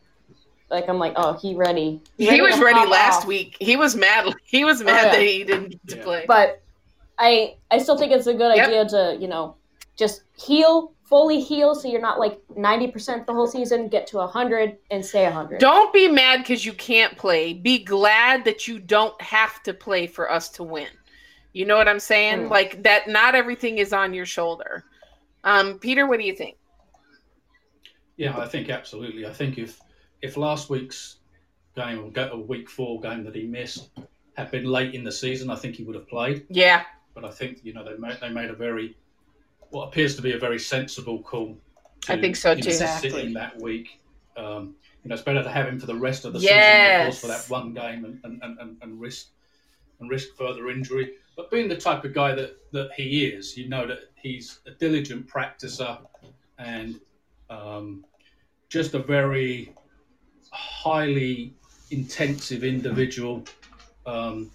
[0.69, 2.01] Like I'm like, oh, he ready.
[2.17, 3.27] He was ready last off.
[3.27, 3.55] week.
[3.59, 4.33] He was mad.
[4.43, 5.11] He was mad yeah.
[5.11, 6.03] that he didn't get to Yeah.
[6.03, 6.25] play.
[6.27, 6.61] But
[7.19, 8.67] I I still think it's a good Yep.
[8.67, 9.55] idea to you know
[9.95, 14.77] just heal fully heal so you're not like 90% the whole season get to 100
[14.89, 17.53] and stay 100 Don't be mad because you can't play.
[17.53, 20.87] Be glad that you don't have to play for us to win.
[21.53, 22.47] You know what I'm saying?
[22.47, 22.49] Mm.
[22.49, 23.07] Like that.
[23.07, 24.85] Not everything is on your shoulder.
[25.43, 26.57] Um, Peter, what do you think?
[28.17, 29.27] Yeah, I think absolutely.
[29.27, 29.79] I think if
[30.23, 31.17] if last week's
[31.75, 33.91] game or go- or week four game that he missed
[34.35, 36.47] had been late in the season, I think he would have played.
[36.49, 38.97] Yeah, But I think you know they made they made a very
[39.73, 41.57] what appears to be a very sensible call.
[42.01, 42.71] To, I think so, you know, too.
[42.73, 43.21] Sit Exactly.
[43.25, 43.99] him that week.
[44.37, 46.51] Um, you know, it's better to have him for the rest of the Yes.
[46.51, 49.29] season, of course, for that one game and, and, and- and, and risk
[49.99, 51.13] and risk further injury.
[51.35, 54.71] But being the type of guy that, that he is, you know that he's a
[54.71, 55.97] diligent practicer
[56.59, 56.99] and
[57.49, 58.05] um,
[58.69, 59.73] just a very
[60.51, 61.55] highly
[61.89, 63.43] intensive individual.
[64.05, 64.51] Um,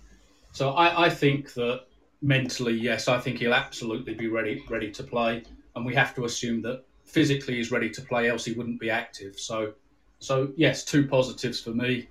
[0.52, 1.86] so I, I think that
[2.22, 5.42] mentally, yes, I think he'll absolutely be ready ready to play,
[5.76, 8.90] and we have to assume that physically he's ready to play, else he wouldn't be
[8.90, 9.38] active.
[9.38, 9.72] So,
[10.18, 12.08] so yes, two positives for me.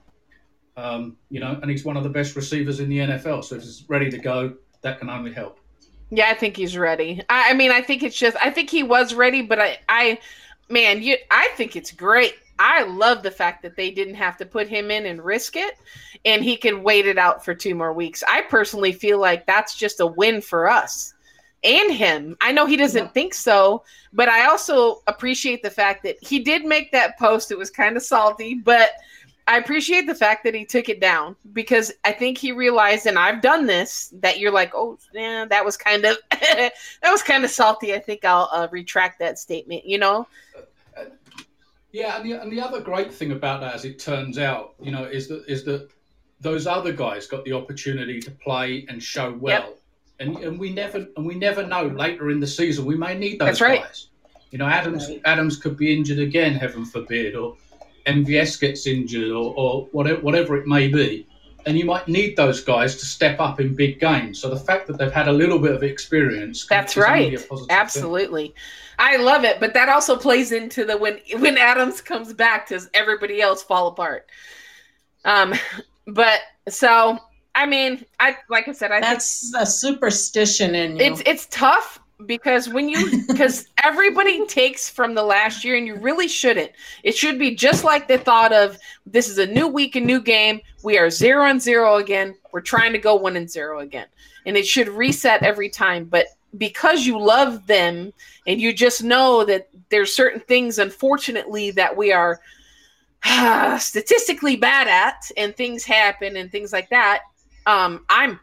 [0.76, 3.44] Um, you know, and he's one of the best receivers in the NFL.
[3.44, 5.60] So if he's ready to go, that can only help.
[6.12, 7.24] yeah, I think he's ready.
[7.30, 8.38] I, I mean, I think it's just.
[8.38, 10.20] I think he was ready, but I, I,
[10.70, 11.18] man, you.
[11.32, 12.36] I think it's great.
[12.60, 15.76] I love the fact that they didn't have to put him in and risk it,
[16.26, 18.24] and he could wait it out for two more weeks.
[18.28, 21.14] I personally feel like that's just a win for us
[21.64, 22.38] and him.
[22.42, 26.66] I know he doesn't think so, but I also appreciate the fact that he did
[26.66, 27.52] make that post.
[27.52, 28.92] It was kind of salty, but
[29.48, 33.18] I appreciate the fact that he took it down because I think he realized, and
[33.18, 37.46] I've done this, that you're like, oh, yeah, that was kind of that was kind
[37.46, 37.94] of salty.
[37.94, 39.86] I think I'll uh, retract that statement.
[39.86, 40.28] You know,
[41.92, 44.92] Yeah, and the, and the other great thing about that, as it turns out, you
[44.92, 45.90] know, is that is that
[46.40, 49.76] those other guys got the opportunity to play and show well,
[50.20, 53.40] and and we never and we never know later in the season we may need
[53.40, 53.82] those That's right.
[53.82, 54.08] guys.
[54.52, 55.22] You know, Adams Right.
[55.26, 57.58] Adams could be injured again, heaven forbid, or
[58.06, 61.28] MVS gets injured, or, or whatever whatever it may be,
[61.68, 64.40] and you might need those guys to step up in big games.
[64.40, 67.38] So the fact that they've had a little bit of experience, that's right,
[67.70, 68.48] absolutely.
[68.48, 68.56] Thing.
[69.00, 72.90] I love it, but that also plays into the when when Adams comes back, does
[72.94, 74.28] everybody else fall apart?
[75.26, 75.54] Um,
[76.08, 77.20] but so
[77.54, 81.04] I mean, I like I said, I think that's a superstition in you.
[81.04, 85.96] It's it's tough because when you because everybody takes from the last year and you
[85.96, 86.72] really shouldn't.
[87.04, 90.22] It should be just like the thought of this is a new week a new
[90.22, 90.62] game.
[90.84, 92.36] We are zero and zero again.
[92.52, 94.08] We're trying to go one and zero again.
[94.46, 96.06] And it should reset every time.
[96.06, 96.28] But
[96.58, 98.14] because you love them
[98.46, 102.40] and you just know that there's certain things unfortunately that we are
[103.26, 107.24] uh, statistically bad at and things happen and things like that
[107.66, 108.40] um i'm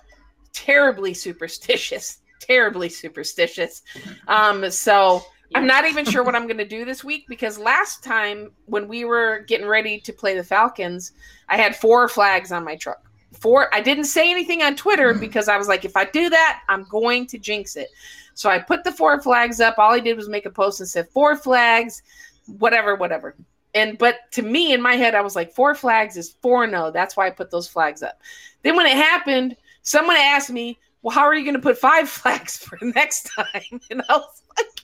[0.53, 3.83] terribly superstitious terribly superstitious.
[4.29, 5.23] Um, so
[5.55, 8.89] I'm not even sure what I'm going to do this week because last time when
[8.89, 11.13] we were getting ready to play the Falcons,
[11.49, 13.03] I had four flags on my truck.
[13.33, 13.75] Four.
[13.75, 16.85] I didn't say anything on Twitter because I was like, if I do that, I'm
[16.85, 17.89] going to jinx it.
[18.35, 19.79] So I put the four flags up.
[19.79, 22.03] All I did was make a post and said four flags,
[22.47, 23.37] whatever, whatever.
[23.75, 26.91] And but to me in my head, I was like, four flags is four no.
[26.91, 28.21] That's why I put those flags up.
[28.63, 32.09] Then when it happened, someone asked me, well, how are you going to put five
[32.19, 33.81] flags for next time?
[33.91, 34.81] And I was like,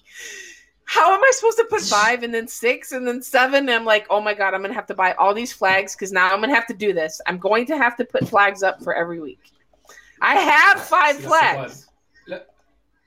[0.84, 3.68] how am I supposed to put five and then six and then seven?
[3.68, 5.94] And I'm like, oh my God, I'm going to have to buy all these flags
[5.96, 7.20] because now I'm going to have to do this.
[7.26, 9.40] I'm going to have to put flags up for every week.
[10.20, 11.88] I have five you flags.
[12.28, 12.44] Have buy,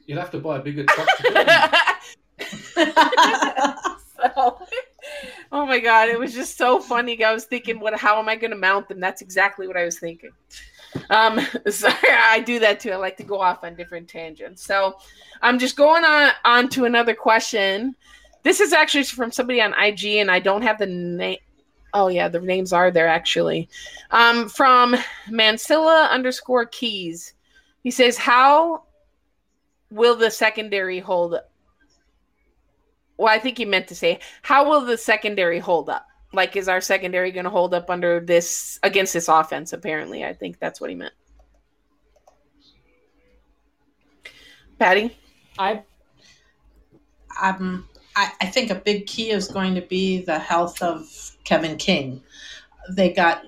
[0.08, 1.08] you'll have to buy a bigger truck.
[4.34, 4.60] so,
[5.52, 7.24] oh my God, it was just so funny.
[7.24, 7.96] I was thinking, what?
[7.96, 9.00] How am I going to mount them?
[9.00, 10.32] That's exactly what I was thinking.
[11.10, 12.92] Um, sorry, I do that too.
[12.92, 14.64] I like to go off on different tangents.
[14.64, 14.98] So
[15.42, 17.96] I'm just going on on to another question.
[18.44, 21.38] This is actually from somebody on IG, and I don't have the name.
[21.94, 23.70] Oh yeah, the names are there actually.
[24.12, 24.96] Um, from
[25.30, 27.34] Mansilla underscore Keys.
[27.84, 28.84] He says, "How
[29.92, 31.36] will the secondary hold?"
[33.18, 36.68] Well, I think he meant to say, "How will the secondary hold up?" Like, is
[36.68, 39.72] our secondary going to hold up under this against this offense?
[39.72, 41.14] Apparently, I think that's what he meant.
[44.80, 45.16] Patty,
[45.58, 45.84] I,
[47.42, 51.08] um, I, I think a big key is going to be the health of
[51.44, 52.22] Kevin King.
[52.90, 53.44] They got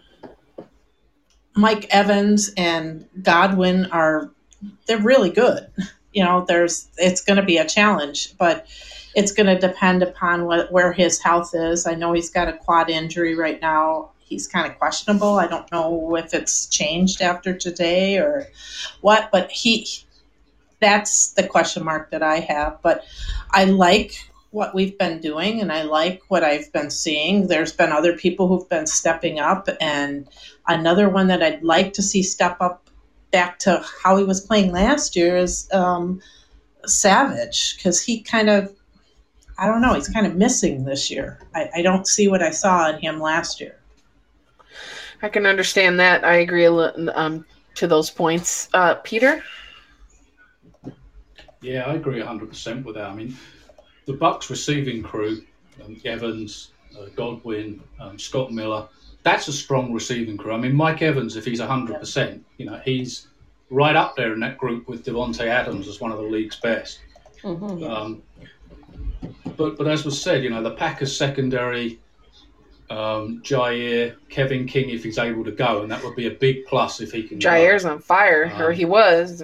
[1.56, 4.32] Mike Evans and Godwin are
[4.88, 5.68] they're really good.
[6.14, 8.68] You know, there's it's going to be a challenge, but
[9.16, 11.88] it's going to depend upon what, where his health is.
[11.88, 14.12] I know he's got a quad injury right now.
[14.20, 15.40] He's kind of questionable.
[15.40, 18.48] I don't know if it's changed after today or
[19.02, 19.88] what, but he
[20.82, 22.80] that's the question mark that I have.
[22.82, 23.06] But
[23.52, 27.48] I like what we've been doing and I like what I've been seeing.
[27.48, 30.28] There's been other people who've been stepping up, and
[30.68, 32.90] another one that I'd like to see step up
[33.32, 36.22] back to how he was playing last year is um,
[36.86, 38.74] Savage because he kind of
[39.58, 39.94] I don't know.
[39.94, 41.40] He's kind of missing this year.
[41.54, 43.78] I, I don't see what I saw in him last year.
[45.22, 46.24] I can understand that.
[46.26, 48.70] I agree um, to those points.
[48.74, 49.44] Uh, Peter?
[51.62, 53.06] Yeah, I agree 100% with that.
[53.06, 53.36] I mean,
[54.06, 55.42] the Bucks receiving crew,
[55.84, 58.88] um, Evans, uh, Godwin, um, Scott Miller,
[59.24, 60.54] that's a strong receiving crew.
[60.54, 63.28] I mean, Mike Evans, if he's 100%, you know, he's
[63.72, 67.00] right up there in that group with Davante Adams as one of the league's best.
[67.42, 67.84] Mm-hmm.
[67.84, 68.22] Um,
[69.58, 72.00] but but as was said, you know, the Packers secondary,
[72.90, 76.66] um, Jaire, Kevin King, if he's able to go, and that would be a big
[76.66, 77.40] plus if he can.
[77.40, 77.92] Jaire's go.
[77.92, 79.44] on fire, um, or he was.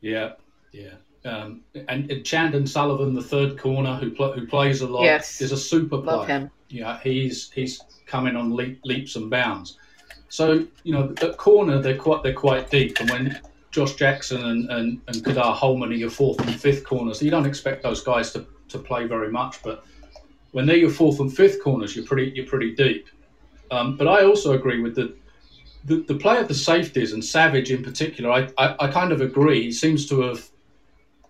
[0.00, 0.32] Yeah,
[0.72, 0.94] yeah.
[1.24, 5.40] Um, and, and Chandon Sullivan, the third corner who pl- who plays a lot, yes.
[5.40, 6.16] is a super player.
[6.16, 6.50] Love him.
[6.68, 9.78] Yeah, he's he's coming on leap, leaps and bounds.
[10.28, 14.70] So you know, at corner they're quite they're quite deep, and when Josh Jackson and
[14.70, 18.32] and, and Ka'dar Hollman are your fourth and fifth corners, you don't expect those guys
[18.32, 19.62] to to play very much.
[19.62, 19.84] But
[20.52, 23.08] when they're your fourth and fifth corners, you're pretty you're pretty deep.
[23.70, 25.14] Um, but I also agree with the,
[25.84, 28.30] the the play of the safeties and Savage in particular.
[28.30, 29.62] I, I, I kind of agree.
[29.62, 30.50] He seems to have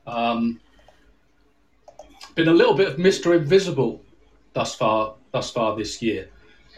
[0.07, 0.61] um,
[2.35, 4.03] been a little bit of Mister Invisible
[4.53, 6.29] thus far thus far this year.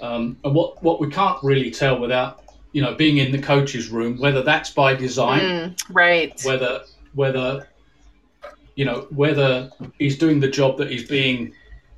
[0.00, 3.88] Um, and what what we can't really tell without you know being in the coach's
[3.88, 6.40] room whether that's by design, mm, right?
[6.44, 6.82] Whether
[7.14, 7.66] whether
[8.74, 11.54] you know, whether he's doing the job that he's being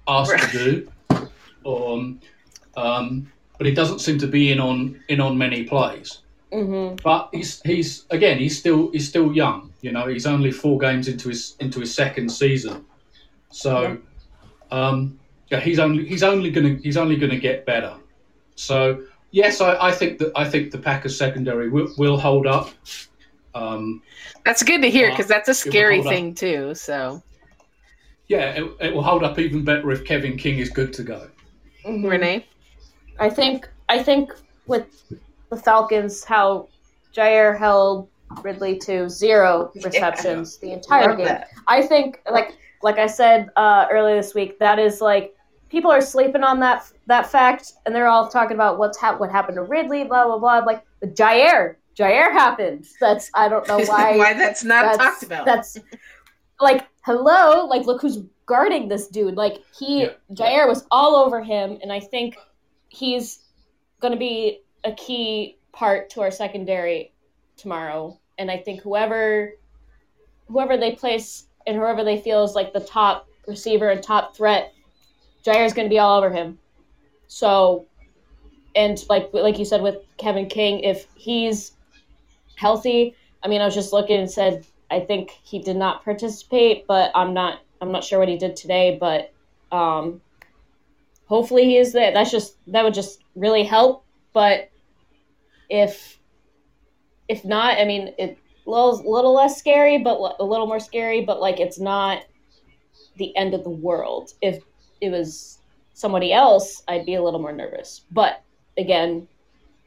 [0.09, 0.51] asked right.
[0.51, 1.29] to do,
[1.65, 2.15] or,
[2.77, 6.19] um, but he doesn't seem to be in on in on many plays.
[6.53, 6.97] Mm-hmm.
[7.03, 9.73] But he's he's again he's still he's still young.
[9.81, 12.85] You know, he's only four games into his into his second season,
[13.51, 13.99] so.
[14.73, 15.21] Um,
[15.51, 17.95] yeah, he's only he's only gonna he's only gonna get better.
[18.57, 22.71] So yes, I, I think that I think the Packers secondary will, will hold up.
[23.57, 24.03] Um,
[24.45, 26.13] That's good to hear because that's a scary hold up.
[26.13, 26.75] thing too.
[26.75, 27.23] So
[28.29, 31.29] yeah, it, it will hold up even better if Kevin King is good to go.
[31.85, 32.09] Mhm.
[32.11, 32.47] Renee,
[33.19, 34.33] I think I think
[34.67, 34.87] with
[35.51, 36.69] the Falcons, how
[37.15, 38.09] Jaire held
[38.43, 41.27] Ridley to zero receptions the entire Love game.
[41.27, 41.49] that.
[41.69, 45.35] I think like like I said uh, earlier this week, that is like
[45.71, 49.31] people are sleeping on that that fact, and they're all talking about what's hap- what
[49.31, 50.59] happened to Ridley, blah blah blah.
[50.59, 52.87] Like the Jaire, Jaire happened.
[53.01, 54.17] That's I don't know why.
[54.17, 55.47] why that's not that's, talked about.
[55.47, 55.79] That's
[56.61, 59.37] like hello, like look who's guarding this dude.
[59.37, 60.11] Like he Yeah.
[60.33, 62.37] Jaire was all over him, and I think
[62.89, 63.41] he's
[64.01, 67.13] going to be a key part to our secondary
[67.57, 68.21] tomorrow.
[68.39, 69.53] And I think whoever
[70.49, 74.73] whoever they place and whoever they feel is like the top receiver and top threat,
[75.45, 76.59] Jaire's going to be all over him.
[77.29, 77.87] So,
[78.75, 81.73] and like like you said with Kevin King, if he's
[82.57, 86.87] healthy, I mean, I was just looking and said I think he did not participate,
[86.87, 89.33] but I'm not I'm not sure what he did today, but
[89.77, 90.21] um,
[91.27, 92.13] hopefully he is there.
[92.13, 94.05] That's just that would just really help.
[94.33, 94.71] But
[95.69, 96.19] if
[97.29, 101.25] if not, I mean, it little little less scary, but a little more scary.
[101.25, 102.23] But like, it's not
[103.17, 104.33] the end of the world.
[104.41, 104.63] If
[105.01, 105.59] it was
[105.95, 108.03] somebody else, I'd be a little more nervous.
[108.11, 108.43] But
[108.79, 109.27] again,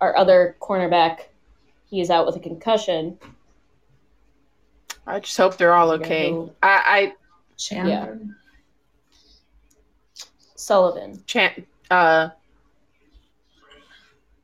[0.02, 1.22] our other cornerback,
[1.90, 3.18] he is out with a concussion.
[5.08, 6.30] I just hope they're all okay.
[6.30, 7.14] who- I, I
[7.58, 8.20] Chandler.
[10.56, 11.24] Sullivan.
[11.26, 12.30] chant uh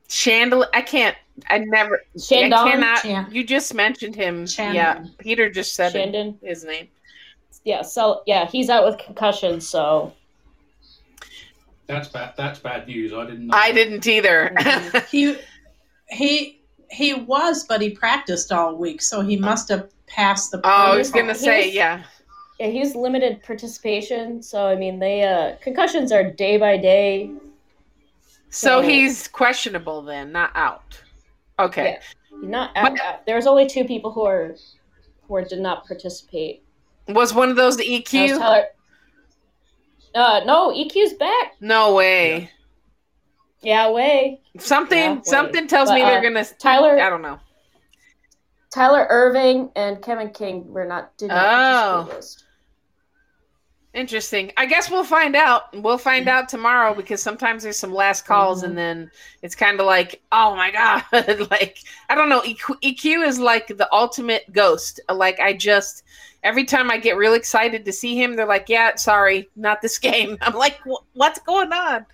[0.08, 1.16] Chandler I can't
[1.50, 4.46] I never I cannot Chan- you just mentioned him.
[4.46, 4.74] Chandon.
[4.74, 5.04] Yeah.
[5.18, 6.38] Peter just said it, Shandon.
[6.42, 6.88] his name.
[7.64, 10.12] Yeah, so yeah, he's out with concussion, so
[11.86, 12.34] That's bad.
[12.36, 13.12] That's bad news.
[13.12, 13.48] I didn't.
[13.48, 13.74] Know I that.
[13.74, 14.52] didn't either.
[14.56, 15.06] Mhm.
[15.10, 15.36] He
[16.08, 16.60] he
[16.90, 20.58] he was, but he practiced all week, so he must have passed the.
[20.64, 22.02] oh, I was was- gonna say, was- yeah.
[22.60, 24.42] yeah, he's limited participation.
[24.42, 27.30] So I mean, they uh concussions are day by day.
[28.50, 31.00] So So- he's questionable then, not out.
[31.58, 31.98] Okay.
[32.42, 34.54] Not But- uh, there's only two people who are
[35.26, 36.62] who are, did not participate.
[37.08, 38.38] Was one of those the EQ?
[38.38, 38.66] Tyler-
[40.14, 41.54] Uh, no, EQ's back.
[41.60, 42.50] No way.
[43.66, 44.40] Yeah, way.
[44.60, 45.26] Something Yeah, wait.
[45.26, 47.40] something tells But, me uh, they're gonna Tyler I don't know.
[48.72, 51.92] Tyler Ervin and Kevin King were not did not Oh.
[52.04, 52.44] participate list.
[53.92, 54.52] Interesting.
[54.56, 55.74] I guess we'll find out.
[55.82, 58.66] We'll find out tomorrow because sometimes there's some last calls Mhm.
[58.66, 59.10] and then
[59.42, 61.02] it's kind of like, oh my god,
[61.50, 62.42] like I don't know.
[62.42, 65.00] EQ, EQ is like the ultimate ghost.
[65.12, 66.04] Like I just
[66.44, 69.98] every time I get real excited to see him, they're like, yeah, sorry, not this
[70.10, 70.38] game.
[70.40, 70.78] I'm like,
[71.14, 72.06] what's going on?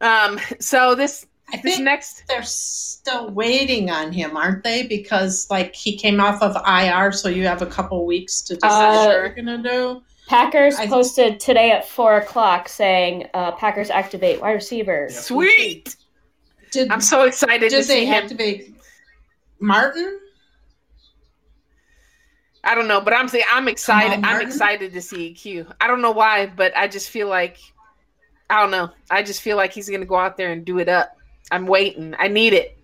[0.00, 0.38] Um.
[0.60, 4.84] So this I this think next they're still waiting on him, aren't they?
[4.86, 8.94] Because like he came off of IR, so you have a couple weeks to decide
[8.94, 10.02] Uh, what you're gonna do.
[10.28, 15.08] Packers I- posted today at four o'clock saying uh, Packers activate wide receiver.
[15.10, 15.16] Yeah.
[15.18, 15.96] sweet.
[16.70, 18.22] Did I'm so excited to see did see they him.
[18.24, 18.74] activate
[19.58, 20.20] Martin?
[22.62, 24.24] I don't know, but I'm saying I'm excited.
[24.24, 25.72] I'm excited to see EQ.
[25.80, 27.58] I don't know why, but I just feel like
[28.50, 28.90] I don't know.
[29.10, 31.16] I just feel like he's gonna go out there and do it up.
[31.50, 32.14] I'm waiting.
[32.18, 32.78] I need it.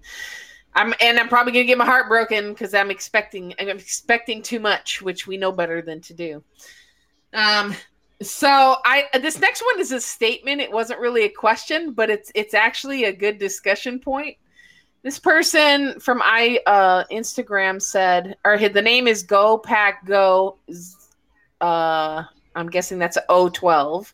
[0.74, 4.60] I'm and I'm probably gonna get my heart broken because I'm expecting I'm expecting too
[4.60, 6.44] much, which we know better than to do.
[7.34, 7.74] Um
[8.22, 10.60] so I this next one is a statement.
[10.60, 14.36] It wasn't really a question, but it's it's actually a good discussion point.
[15.02, 20.58] This person from I uh, Instagram said, or the name is Go Pack Go.
[21.60, 22.24] Uh,
[22.56, 24.12] I'm guessing that's a O12,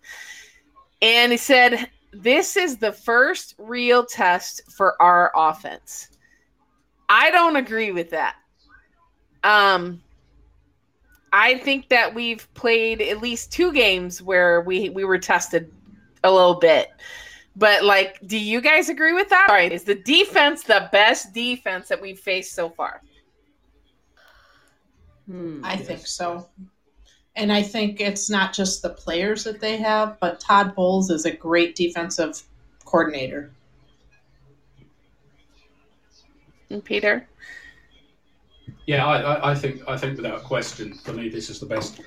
[1.02, 6.08] and he said this is the first real test for our offense.
[7.08, 8.36] I don't agree with that.
[9.44, 10.02] Um,
[11.32, 15.70] I think that we've played at least two games where we we were tested
[16.24, 16.88] a little bit.
[17.56, 19.46] But like, do you guys agree with that?
[19.48, 23.02] All right, is the defense the best defense that we've faced so far?
[25.26, 25.64] Hmm.
[25.64, 25.86] I Yes.
[25.86, 26.48] think so.
[27.34, 31.24] And I think it's not just the players that they have, but Todd Bowles is
[31.24, 32.42] a great defensive
[32.84, 33.50] coordinator.
[36.68, 37.26] And Peter?
[38.86, 42.00] Yeah, I, I, I think I think without question, for me, this is the best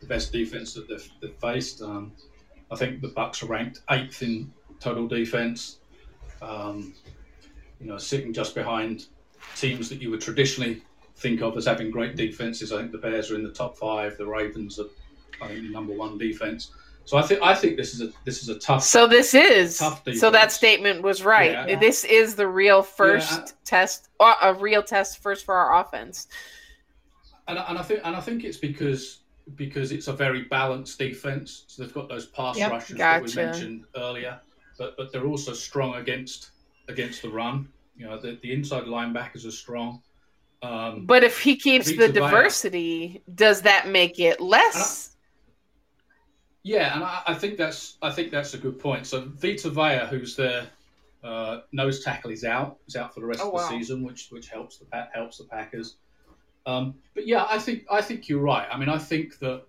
[0.00, 1.82] the best defense that they've, they've faced.
[1.82, 2.12] Um,
[2.70, 5.78] I think the Bucks are ranked eighth in total defense.
[6.42, 6.94] Um,
[7.80, 9.06] you know, sitting just behind
[9.56, 10.82] teams that you would traditionally
[11.16, 12.72] think of as having great defenses.
[12.72, 14.16] I think the Bears are in the top five.
[14.16, 14.86] The Ravens are,
[15.42, 16.70] I think, the number one defense.
[17.04, 18.82] So I think I think this is a this is a tough.
[18.82, 21.52] So this is Tough so that statement was right.
[21.52, 21.78] Yeah.
[21.78, 23.52] This is the real first Yeah.
[23.64, 26.26] test, or a real test first for our offense.
[27.48, 29.20] and, and I think and I think it's because
[29.54, 31.64] because it's a very balanced defense.
[31.68, 32.72] So they've got those pass Yep.
[32.72, 34.40] rushers that we mentioned earlier,
[34.76, 36.50] but but they're also strong against
[36.88, 37.68] against the run.
[37.96, 40.02] You know, the, the inside linebackers are strong.
[40.62, 45.16] Um, But if he keeps the diversity, does that make it less?
[46.62, 49.06] Yeah, and I, I think that's I think that's a good point.
[49.06, 50.68] So Vita Vea, who's their
[51.22, 52.78] uh, nose tackle, is out.
[52.88, 53.68] Is out for the rest Oh, of the wow.
[53.68, 55.96] season, which which helps the helps the Packers.
[56.66, 58.68] Um, but yeah, I think I think you're right.
[58.70, 59.64] I mean, I think that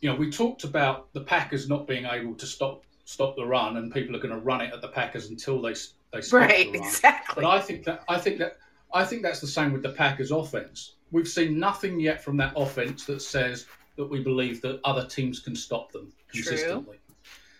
[0.00, 3.76] you know we talked about the Packers not being able to stop stop the run,
[3.78, 5.74] and people are going to run it at the Packers until they
[6.12, 6.88] they stop Right, the run.
[6.88, 7.34] exactly.
[7.34, 8.58] But I think that I think that
[8.94, 10.96] I think that's the same with the Packers offense.
[11.10, 13.66] We've seen nothing yet from that offense that says
[13.96, 16.42] that we believe that other teams can stop them True.
[16.42, 16.98] consistently.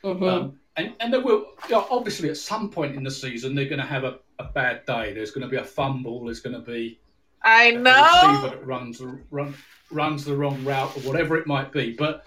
[0.02, 0.28] Mhm.
[0.28, 3.66] Um, and and there will you know, obviously at some point in the season they're
[3.68, 5.12] going to have a, a bad day.
[5.12, 6.24] There's going to be a fumble.
[6.24, 6.98] There's going to be
[7.42, 8.48] I a receiver know.
[8.48, 9.54] that runs the- run,
[9.90, 11.92] runs the wrong route or whatever it might be.
[11.92, 12.24] But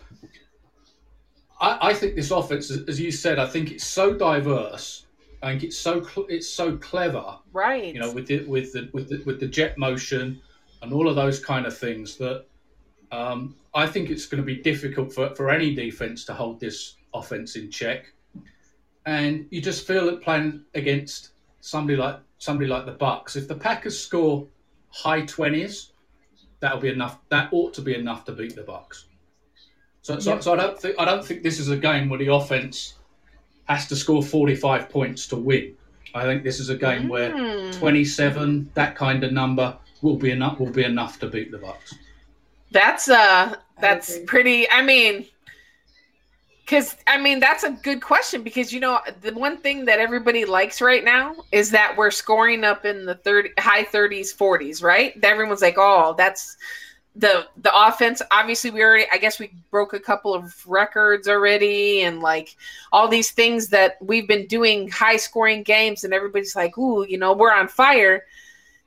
[1.60, 5.05] I, I think this offense, as as you said, I think it's so diverse.
[5.46, 7.94] I think it's so cl- it's so clever Right.
[7.94, 10.42] you know, with the with the with the, with the jet motion
[10.82, 12.46] and all of those kind of things that
[13.12, 16.96] um, I think it's going to be difficult for, for any defense to hold this
[17.14, 18.12] offense in check.
[19.06, 21.30] And you just feel that playing against
[21.62, 24.48] somebody like somebody like the Bucks, if the Packers score
[24.90, 25.92] high twenties,
[26.60, 27.20] that'll be enough.
[27.30, 29.06] That ought to be enough to beat the Bucks.
[30.02, 32.34] So, so, so I don't think I don't think this is a game where the
[32.34, 32.96] offense
[33.66, 35.74] has to score forty five points to win.
[36.14, 37.72] I think this is a game where Mm.
[37.78, 41.94] 27 that kind of number will be enough will be enough to beat the bucks
[42.72, 44.26] That's uh that's agree.
[44.26, 45.26] pretty I mean
[46.68, 50.46] cuz I mean that's a good question because you know the one thing that everybody
[50.46, 55.14] likes right now is that we're scoring up in the 30 high 30s 40s, right?
[55.24, 56.58] Everyone's like, "Oh, that's
[57.16, 62.02] the the offense obviously we already I guess we broke a couple of records already
[62.02, 62.58] and like
[62.92, 67.18] all these things that we've been doing high scoring games and everybody's like, "Ooh, you
[67.18, 68.26] know, we're on fire."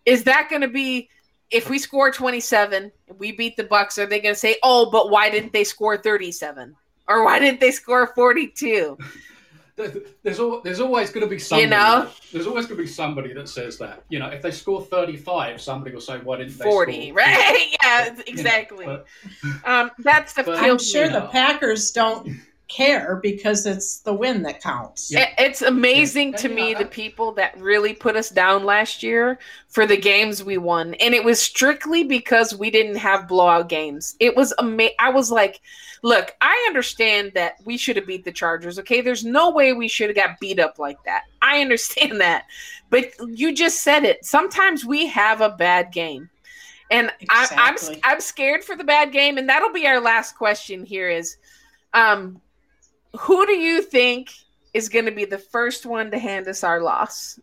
[0.04, 1.08] Is that going to be
[1.50, 5.10] if we score 27 we beat the bucks are they going to say oh but
[5.10, 6.76] why didn't they score 37
[7.08, 8.98] or why didn't they score 42
[9.78, 9.92] There-
[10.24, 12.08] there's al- there's always going to be somebody know?
[12.32, 14.02] there's always going to be somebody that says that.
[14.10, 17.14] You know if they score 35 somebody will say why didn't they 40 score?
[17.14, 17.66] right?
[17.82, 18.04] Yeah.
[18.08, 18.84] You know, exactly.
[18.86, 19.06] but-
[19.64, 21.28] um that's the But- I'm sure you the.
[21.28, 22.28] Packers don't
[22.68, 25.10] care because it's the win that counts.
[25.10, 25.30] Yeah.
[25.38, 26.36] It's amazing Yeah.
[26.38, 29.38] to Yeah, me the people that really put us down last year
[29.68, 34.16] for the games we won, and it was strictly because we didn't have blowout games.
[34.20, 35.60] It was ama- I was like,
[36.02, 38.78] look, I understand that we should have beat the Chargers.
[38.78, 41.24] Okay, there's no way we should have got beat up like that.
[41.42, 42.44] I understand that,
[42.90, 44.24] but you just said it.
[44.24, 46.28] Sometimes we have a bad game.
[46.90, 50.86] And I, I'm I'm scared for the bad game, and that'll be our last question.
[50.86, 51.36] Here is,
[51.92, 52.40] um,
[53.16, 54.30] who do you think
[54.74, 57.38] is going to be the first one to hand us our loss?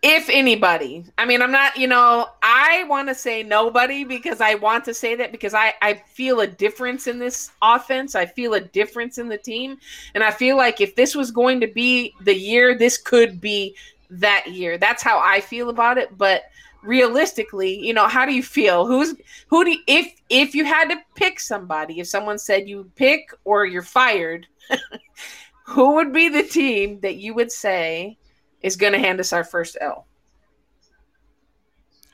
[0.00, 4.54] If anybody, I mean, I'm not, you know, I want to say nobody because I
[4.54, 8.14] want to say that because I, I feel a difference in this offense.
[8.14, 9.78] I feel a difference in the team.
[10.14, 13.74] And I feel like if this was going to be the year, this could be
[14.10, 14.78] that year.
[14.78, 16.16] That's how I feel about it.
[16.16, 16.44] But
[16.82, 18.86] realistically, you know, how do you feel?
[18.86, 19.14] Who's
[19.48, 23.30] who do you, if if you had to pick somebody, if someone said you pick
[23.44, 24.46] or you're fired,
[25.66, 28.18] who would be the team that you would say
[28.62, 30.06] is going to hand us our first L?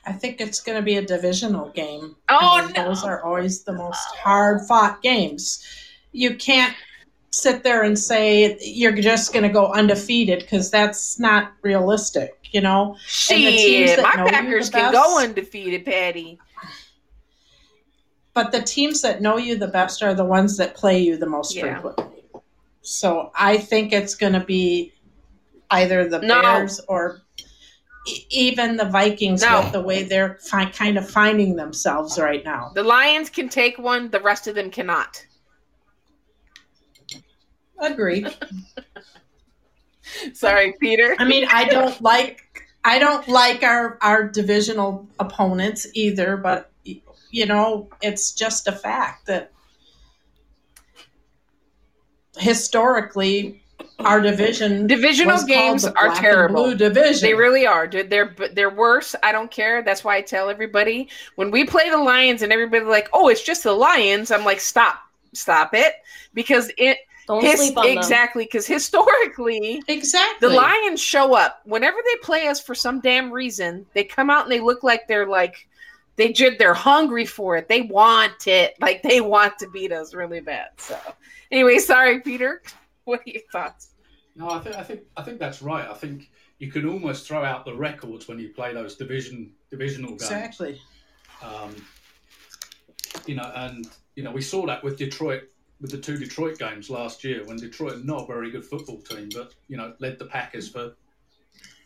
[0.07, 2.15] I think it's going to be a divisional game.
[2.29, 2.85] Oh I mean, no!
[2.85, 5.65] Those are always the most hard fought games.
[6.11, 6.75] You can't
[7.35, 12.61] sit there and say you're just going to go undefeated because that's not realistic, you
[12.61, 12.95] know?
[13.29, 16.39] and the teams Shit, that my Packers can best- go undefeated, Patty.
[18.33, 21.25] But the teams that know you the best are the ones that play you the
[21.25, 21.73] most Yeah.
[21.73, 22.23] frequently.
[22.81, 24.93] So I think it's going to be
[25.71, 26.41] either the No.
[26.41, 27.21] Bears or
[28.29, 29.61] even the Vikings No.
[29.61, 32.71] with the way they're fi- kind of finding themselves right now.
[32.75, 35.25] The Lions can take one; the rest of them cannot.
[37.91, 38.33] Agreed.
[40.33, 41.15] Sorry, Peter.
[41.19, 42.43] I mean, I don't like
[42.83, 46.71] I don't like our our divisional opponents either, but
[47.31, 49.51] you know, it's just a fact that
[52.37, 53.61] historically
[53.99, 56.63] our division Divisional was games the are terrible.
[56.63, 57.27] blue division.
[57.27, 58.09] They really are, dude.
[58.09, 59.15] They're they're worse.
[59.23, 59.81] I don't care.
[59.81, 63.43] That's why I tell everybody when we play the Lions and everybody like, oh, it's
[63.43, 64.31] just the Lions.
[64.31, 64.99] I'm like, stop.
[65.33, 65.93] stop it
[66.33, 70.47] because it Don't his- sleep on exactly because historically Exactly.
[70.47, 73.85] the Lions show up whenever they play us for some damn reason.
[73.93, 75.67] They come out and they look like they're like
[76.17, 77.67] they ju- they're hungry for it.
[77.67, 78.75] They want it.
[78.79, 80.69] Like they want to beat us really bad.
[80.77, 80.97] So
[81.51, 82.61] anyway, sorry, Peter.
[83.05, 83.89] What are your thoughts?
[84.35, 85.87] No, I think I think I think that's right.
[85.87, 90.09] I think you can almost throw out the records when you play those division divisional
[90.11, 90.23] games.
[90.23, 90.81] Exactly.
[91.43, 91.75] Um,
[93.27, 95.43] you know, and you know we saw that with Detroit
[95.81, 99.29] with the two Detroit games last year when Detroit not a very good football team,
[99.33, 100.93] but you know led the Packers for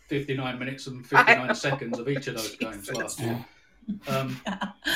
[0.07, 3.45] 59 minutes and 59 seconds of each of those games last year.
[4.07, 4.39] Um,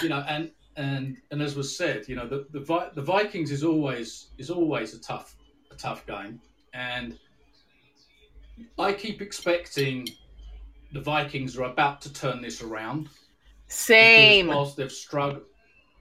[0.02, 3.52] you know, and and and as was said, you know, the the, Vi- the Vikings
[3.52, 5.36] is always is always a tough
[5.72, 6.40] a tough game,
[6.74, 7.18] and
[8.78, 10.08] I keep expecting
[10.92, 13.04] the Vikings are about to turn this around.
[13.04, 13.18] because
[13.68, 14.48] Same.
[14.48, 15.44] Whilst they've struggled,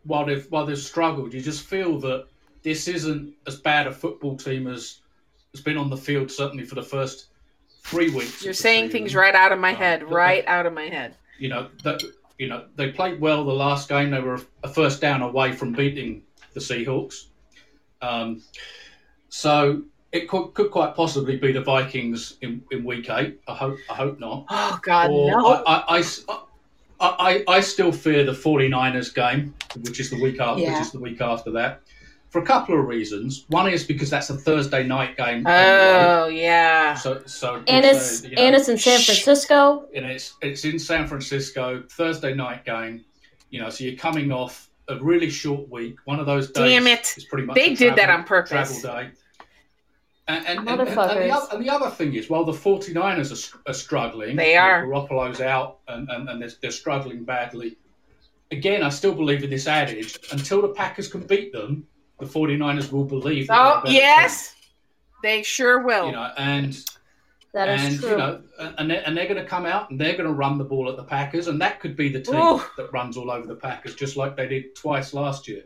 [0.05, 2.27] while they've while they've struggled, you just feel that
[2.63, 5.01] this isn't as bad a football team as
[5.53, 6.31] has been on the field.
[6.31, 7.27] Certainly for the first
[7.85, 8.45] three weeks.
[8.45, 8.93] You're saying season.
[9.01, 10.03] things right out of my Um, head.
[10.05, 11.17] Right they- out of my head.
[11.39, 12.03] you know that
[12.39, 14.11] you know they played well the last game.
[14.11, 16.23] They were a first down away from beating
[16.55, 17.27] the Seahawks.
[18.01, 18.43] Um,
[19.29, 19.83] so
[20.13, 23.41] it could, could quite possibly be the Vikings in, in week eight.
[23.49, 24.47] I hope I hope not.
[24.51, 25.47] Oh God, Or no.
[25.65, 26.39] I, I- I-
[27.01, 30.73] I- I still fear the 49ers game, which is the week after, Yeah.
[30.75, 31.82] which is the week after that,
[32.33, 33.45] for a couple of reasons.
[33.49, 35.47] One is because that's a Thursday night game.
[35.47, 36.05] Oh, anyway.
[36.05, 36.95] Oh yeah.
[36.95, 39.87] So, so and so, it's you know, and it's in San Francisco.
[39.95, 43.05] and it's it's in San Francisco, Thursday night game.
[43.51, 45.97] You know, so you're coming off a really short week.
[46.07, 46.73] One of those days.
[46.73, 47.13] Damn it.
[47.19, 48.81] is pretty much They a did that on purpose.
[48.81, 49.11] Travel day.
[50.29, 51.31] And, and, and, and, and, the, Motherfuckers.
[51.31, 54.87] other, and the other thing is, while the 49ers are, are struggling, They are.
[54.87, 57.77] Garoppolo's out and, and, and they're, they're struggling badly.
[58.53, 61.87] Again, I still believe in this adage until the Packers can beat them,
[62.19, 63.49] the 49ers will believe.
[63.49, 64.55] that Oh better yes,
[65.23, 66.07] they sure will.
[66.07, 66.77] You know, and
[67.55, 68.11] That is and true.
[68.11, 68.43] you know,
[68.79, 70.89] and they're, and they're going to come out and they're going to run the ball
[70.89, 72.63] at the Packers, and that could be the team Ooh.
[72.77, 75.65] that runs all over the Packers, just like they did twice last year.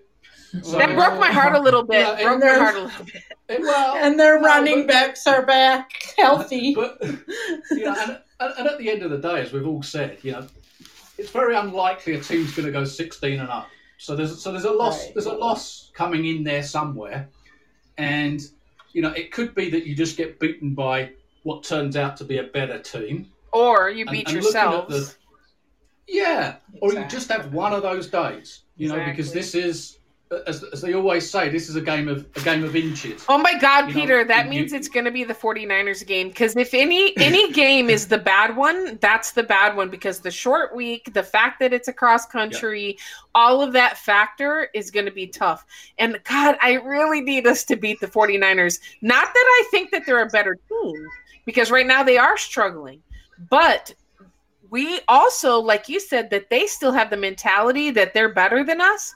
[0.63, 2.01] So, that broke my heart a little bit.
[2.01, 3.23] Yeah, and broke my heart a little bit.
[3.49, 6.75] it- well, And their no, running but- backs are back healthy.
[6.75, 9.83] But you know, and, and, and at the end of the day, as we've all
[9.83, 10.47] said, you know,
[11.19, 13.69] it's very unlikely a team's going to go 16 and up.
[13.99, 15.15] So there's so there's a loss Right.
[15.15, 17.29] there's a loss coming in there somewhere,
[17.97, 18.41] and
[18.93, 21.13] you know it could be that you just get beaten by
[21.45, 23.31] what turns out to be a better team.
[23.53, 25.15] Or you And- beat and looking at yourselves.
[25.15, 25.17] the-
[26.09, 29.99] Yeah, or you just have one of those days, you know, because this is,
[30.47, 33.25] as, as they always say, this is a game of a game of inches.
[33.29, 36.05] Oh my God, You know, Peter, that you- means it's going to be the 49ers
[36.05, 36.29] game.
[36.29, 39.89] Because if any any game is the bad one, that's the bad one.
[39.89, 42.99] Because the short week, the fact that it's across country,
[43.35, 45.65] all of that factor is going to be tough.
[45.99, 48.81] And God, I really need us to beat the 49ers.
[49.03, 51.07] Not that I think that they're a better team,
[51.45, 53.01] because right now they are struggling.
[53.49, 53.95] But
[54.71, 58.81] we also, like you said, that they still have the mentality that they're better than
[58.81, 59.15] us.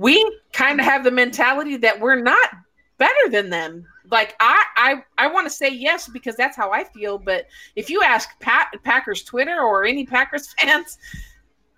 [0.00, 2.48] We kind of have the mentality that we're not
[2.96, 3.86] better than them.
[4.10, 7.18] Like I, I, I want to say yes because that's how I feel.
[7.18, 7.46] But
[7.76, 10.96] if you ask Pat, Packers Twitter or any Packers fans,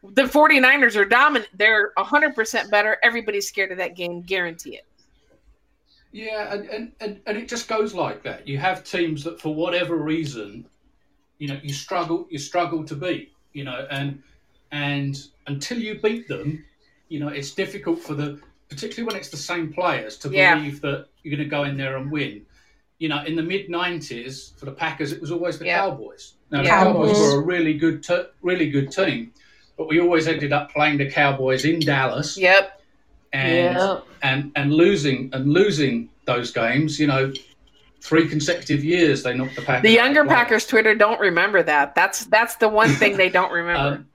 [0.03, 1.51] the 49ers are dominant.
[1.55, 2.99] They're 100% better.
[3.03, 4.23] Everybody's scared of that game.
[4.23, 4.87] Guarantee it.
[6.13, 8.47] Yeah, and, and, and, and it just goes like that.
[8.47, 10.67] You have teams that, for whatever reason,
[11.39, 13.33] you know, you struggle you struggle to beat.
[13.53, 14.23] You know, and
[14.71, 16.65] and until you beat them,
[17.13, 18.29] you know, it's difficult for the
[18.71, 20.55] particularly when it's the same players to Yeah.
[20.55, 22.35] believe that you're going to go in there and win.
[22.99, 25.81] You know, in the mid '90s for the Packers, it was always the Yeah.
[25.81, 26.35] Cowboys.
[26.51, 26.85] Now, the Yeah.
[26.85, 27.35] Cowboys Cowboys.
[27.35, 29.33] were a really good, t- really good team,
[29.77, 32.81] but we always ended up playing the Cowboys in Dallas Yep.
[33.35, 33.99] and yeah.
[34.23, 36.99] and and losing and losing those games.
[36.99, 37.33] You know,
[38.01, 39.83] three consecutive years they knocked the Packers.
[39.83, 40.29] The younger playoffs.
[40.29, 41.95] Packers Twitter don't remember that.
[41.95, 43.97] That's that's the one thing they don't remember.
[43.97, 44.09] Um,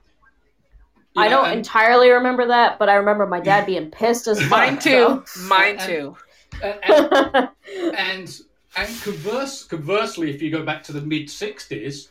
[1.18, 4.40] you I don't and, entirely remember that, but I remember my dad being pissed as
[4.42, 4.52] fuck.
[4.52, 5.24] Mine too.
[5.48, 6.16] Mine too.
[6.62, 7.50] and, and,
[7.98, 8.42] and
[8.78, 12.10] and converse, conversely, if you go back to the mid '60s,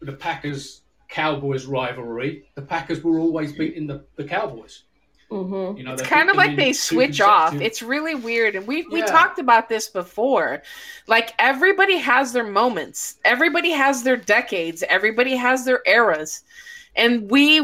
[0.00, 4.84] the Packers Cowboys rivalry, the Packers were always beating the, the Cowboys.
[5.32, 5.78] Mhm.
[5.78, 7.54] You know, It's kind of like they switch off.
[7.54, 8.54] It's really weird.
[8.54, 10.62] And we we talked about this before.
[11.06, 13.16] Like everybody has their moments.
[13.24, 14.84] Everybody has their decades.
[14.90, 16.44] Everybody has their eras.
[16.94, 17.58] And we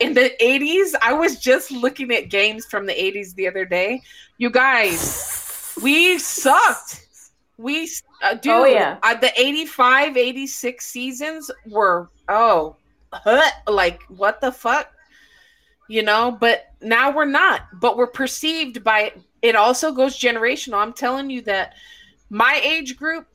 [0.00, 4.02] in the 80s, I was just looking at games from the 80s the other day.
[4.38, 7.00] You guys, we sucked.
[7.56, 7.88] We
[8.22, 8.98] uh, dude, Oh, yeah.
[9.02, 12.76] uh, the 85, 86 seasons were oh,
[13.12, 14.90] huh, like what the fuck?
[15.86, 19.12] you know but now we're not but we're perceived by
[19.44, 20.78] it also goes generational.
[20.78, 21.74] I'm telling you that
[22.30, 23.26] my age group,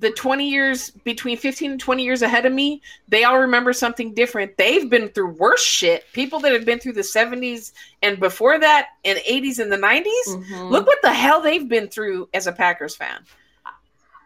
[0.00, 4.14] the 20 years between 15 and 20 years ahead of me, they all remember something
[4.14, 4.56] different.
[4.56, 6.04] They've been through worse shit.
[6.12, 7.72] People that have been through the 70s
[8.02, 10.70] and before that, and 80s and the 90s, Mhm.
[10.70, 13.24] look what the hell they've been through as a Packers fan.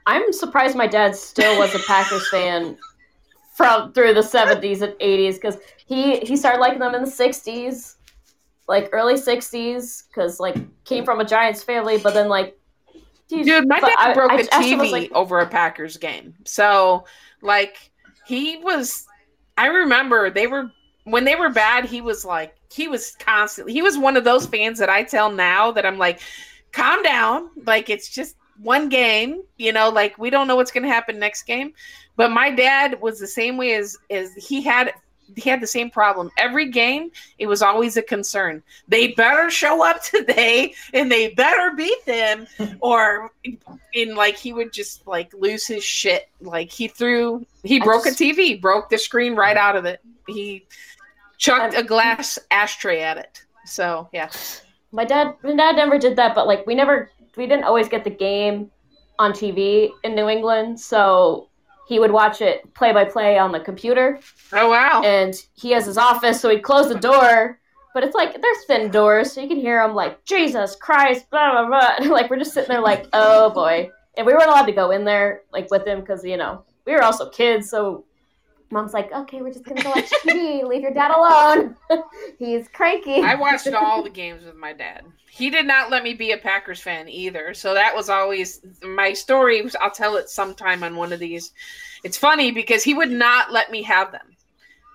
[0.06, 2.76] I'm surprised my dad still was a Packers fan
[3.54, 7.96] from through the 70s and 80s because he he started liking them in the 60s,
[8.68, 12.57] like early 60s, because like came from a Giants family, but then like.
[13.28, 16.34] Geez, Dude, my dad I- broke I a TV like- over a Packers game.
[16.44, 17.04] So,
[17.42, 17.90] like,
[18.26, 19.06] he was.
[19.56, 20.70] I remember they were
[21.04, 21.84] when they were bad.
[21.84, 23.72] He was like, he was constantly.
[23.72, 26.20] He was one of those fans that I tell now that I'm like,
[26.72, 27.50] calm down.
[27.66, 29.42] Like it's just one game.
[29.56, 31.72] You know, like we don't know what's going to happen next game.
[32.16, 34.92] But my dad was the same way as as he had.
[35.36, 37.10] He had the same problem every game.
[37.38, 38.62] It was always a concern.
[38.88, 42.46] They better show up today, and they better beat them,
[42.80, 43.30] or
[43.92, 46.28] in like he would just like lose his shit.
[46.40, 49.84] Like he threw, he I broke just- a TV, broke the screen right out of
[49.84, 50.00] it.
[50.26, 50.66] He
[51.38, 53.42] chucked a glass ashtray at it.
[53.64, 54.30] So yeah,
[54.92, 58.02] My dad, my dad never did that, but like we never, we didn't always get
[58.04, 58.70] the game
[59.18, 61.48] on TV in New England, so
[61.88, 64.20] he would watch it play by play on the computer.
[64.52, 67.58] oh wow, and he has his office, so he'd close the door.
[67.94, 71.50] But it's like they're thin doors, so you can hear him like Jesus Christ, blah
[71.52, 71.94] blah blah.
[71.98, 73.90] And, like we're just sitting there like, oh boy.
[74.16, 76.92] And we weren't allowed to go in there like with him because you know we
[76.92, 77.70] were also kids.
[77.70, 78.04] So
[78.70, 80.62] mom's like, okay, we're just gonna go watch TV.
[80.66, 81.76] Leave your dad alone.
[82.38, 83.20] He's cranky.
[83.22, 85.04] I watched all the games with my dad.
[85.30, 87.54] He did not let me be a Packers fan either.
[87.54, 89.68] So that was always my story.
[89.80, 91.52] I'll tell it sometime on one of these.
[92.04, 94.36] It's funny because he would not let me have them.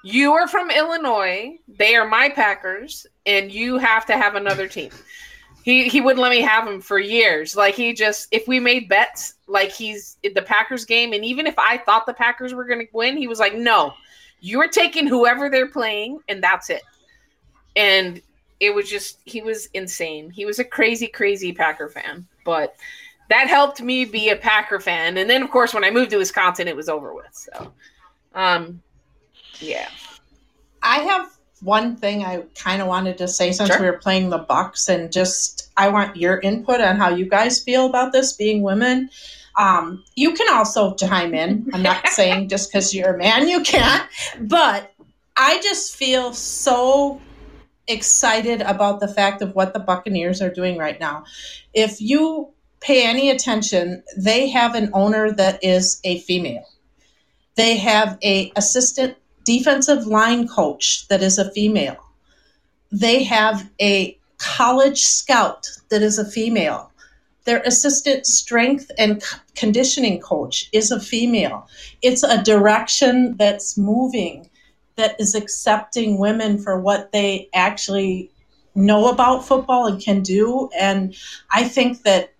[0.04, 1.58] You are from Illinois.
[1.68, 4.92] They are my Packers, and you have to have another team.
[5.64, 7.56] He he wouldn't let me have him for years.
[7.56, 11.58] Like he just if we made bets, like he's the Packers game, and even if
[11.58, 13.94] I thought the Packers were going to win, he was like, "No,
[14.42, 16.84] you're taking whoever they're playing, and that's it."
[17.76, 18.22] And
[18.60, 20.30] it was just he was insane.
[20.30, 22.76] He was a crazy, crazy Packer fan, but
[23.30, 25.18] that helped me be a Packer fan.
[25.18, 27.32] And then, of course, when I moved to Wisconsin, it was over with.
[27.32, 27.74] So,
[28.36, 28.82] um,
[29.60, 29.88] yeah.
[30.82, 33.80] I have one thing I kind of wanted to say since Sure.
[33.80, 37.62] we were playing the Bucks, and just I want your input on how you guys
[37.62, 39.10] feel about this being women.
[39.58, 41.70] Um, you can also chime in.
[41.74, 44.08] I'm not saying just because you're a man you can't,
[44.42, 44.92] but
[45.38, 47.22] I just feel so
[47.88, 51.26] excited about the fact of what the Buccaneers are doing right now.
[51.74, 52.50] If you
[52.82, 56.66] pay any attention, they have an owner that is a female.
[57.56, 61.98] They have a assistant defensive line coach that is a female.
[62.92, 66.92] They have a college scout that is a female.
[67.46, 69.22] Their assistant strength and
[69.56, 71.68] conditioning coach is a female.
[72.02, 74.50] It's a direction that's moving,
[74.96, 78.30] that is accepting women for what they actually
[78.76, 80.70] know about football and can do.
[80.78, 81.16] And
[81.52, 82.34] I think that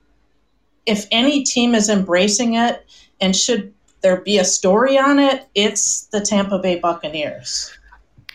[0.86, 2.86] if any team is embracing it
[3.22, 3.73] and should
[4.04, 7.76] there be a story on it, it's the Tampa Bay Buccaneers.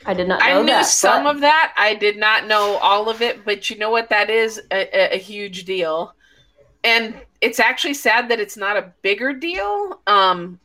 [0.06, 0.86] I did not know I knew that.
[0.86, 1.74] some but of that.
[1.76, 4.08] I did not know all of it, but you know what?
[4.08, 6.14] That is a, a, a huge deal,
[6.82, 10.00] and it's actually sad that it's not a bigger deal.
[10.06, 10.58] Um,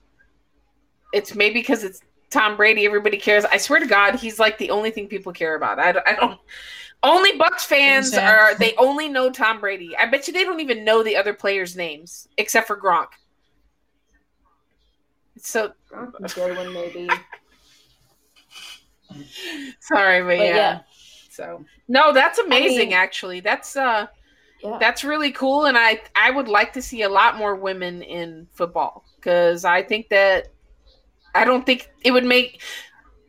[1.14, 2.86] it's maybe because it's Tom Brady.
[2.86, 3.44] Everybody cares.
[3.46, 5.78] I swear to God, he's like the only thing people care about.
[5.80, 6.40] I, don't- I don't.
[7.06, 8.56] Only Bucks fans are.
[8.56, 9.94] They only know Tom Brady.
[9.98, 13.08] I bet you they don't even know the other players' names except for Gronk.
[15.44, 15.74] So
[16.20, 17.10] was one maybe.
[19.82, 20.56] sorry, but, But yeah.
[20.56, 20.80] yeah.
[21.30, 22.90] So no, that's amazing.
[22.90, 24.08] mean- actually, that's uh,
[24.64, 24.78] Yeah.
[24.80, 28.48] that's really cool, and I I would like to see a lot more women in
[28.54, 30.48] football because I think that
[31.36, 32.62] I don't think it would make.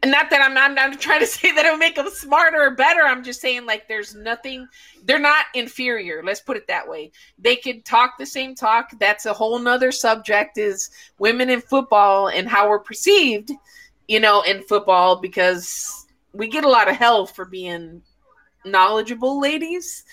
[0.05, 2.71] Not that I'm not, I'm trying to say that it would make them smarter or
[2.73, 3.03] better.
[3.03, 4.69] I'm just saying like there's nothing.
[5.05, 6.23] They're not inferior.
[6.25, 7.13] Let's put it that way.
[7.39, 8.91] They could talk the same talk.
[8.99, 10.59] That's a whole nother subject.
[10.59, 13.51] Is women in football and how we're perceived,
[14.09, 18.03] you know, in football because we get a lot of hell for being
[18.65, 20.05] knowledgeable ladies.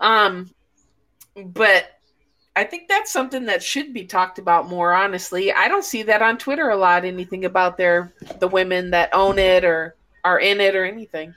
[0.00, 0.50] Um,
[1.34, 1.95] but
[2.56, 5.52] I think that's something that should be talked about more honestly.
[5.52, 9.38] I don't see that on Twitter a lot anything about their the women that own
[9.38, 9.94] it or
[10.24, 11.34] are in it or anything.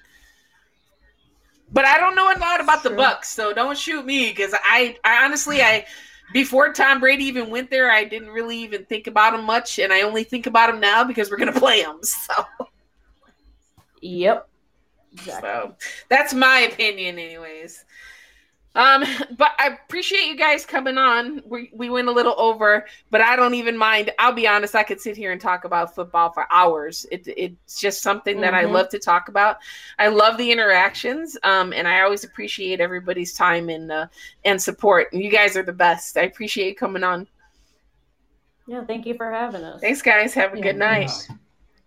[1.71, 2.91] But I don't know a lot about the.
[2.91, 5.85] Bucks, so don't shoot me cuz I I honestly I
[6.31, 9.91] before Tom Brady even went there, I didn't really even think about him much and
[9.91, 11.99] I only think about him now because we're going to play him.
[12.03, 12.45] So
[14.01, 14.47] Yep.
[15.11, 15.49] Exactly.
[15.49, 15.75] so
[16.07, 17.83] that's my opinion, anyways.
[18.75, 19.03] Um,
[19.37, 21.41] but I appreciate you guys coming on.
[21.45, 24.11] We we went a little over, but I don't even mind.
[24.19, 27.05] I'll be honest, I could sit here and talk about football for hours.
[27.11, 28.71] It, it's just something that I Mhm.
[28.73, 29.57] love to talk about.
[29.97, 34.07] I love the interactions, um, and I always appreciate everybody's time and uh,
[34.45, 35.11] and support.
[35.13, 36.17] You guys are the best.
[36.17, 37.27] I appreciate you coming on.
[38.67, 39.81] Yeah, thank you for having us.
[39.81, 40.33] Thanks, guys.
[40.35, 41.09] Have a Yeah, good night.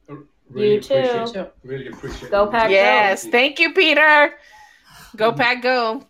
[0.09, 0.17] I
[0.51, 1.47] Really You too.
[1.65, 2.51] Really appreciate Go it.
[2.51, 2.75] Pack, go.
[2.75, 4.35] Yes, thank you, Peter.
[5.17, 6.03] Go pack, go.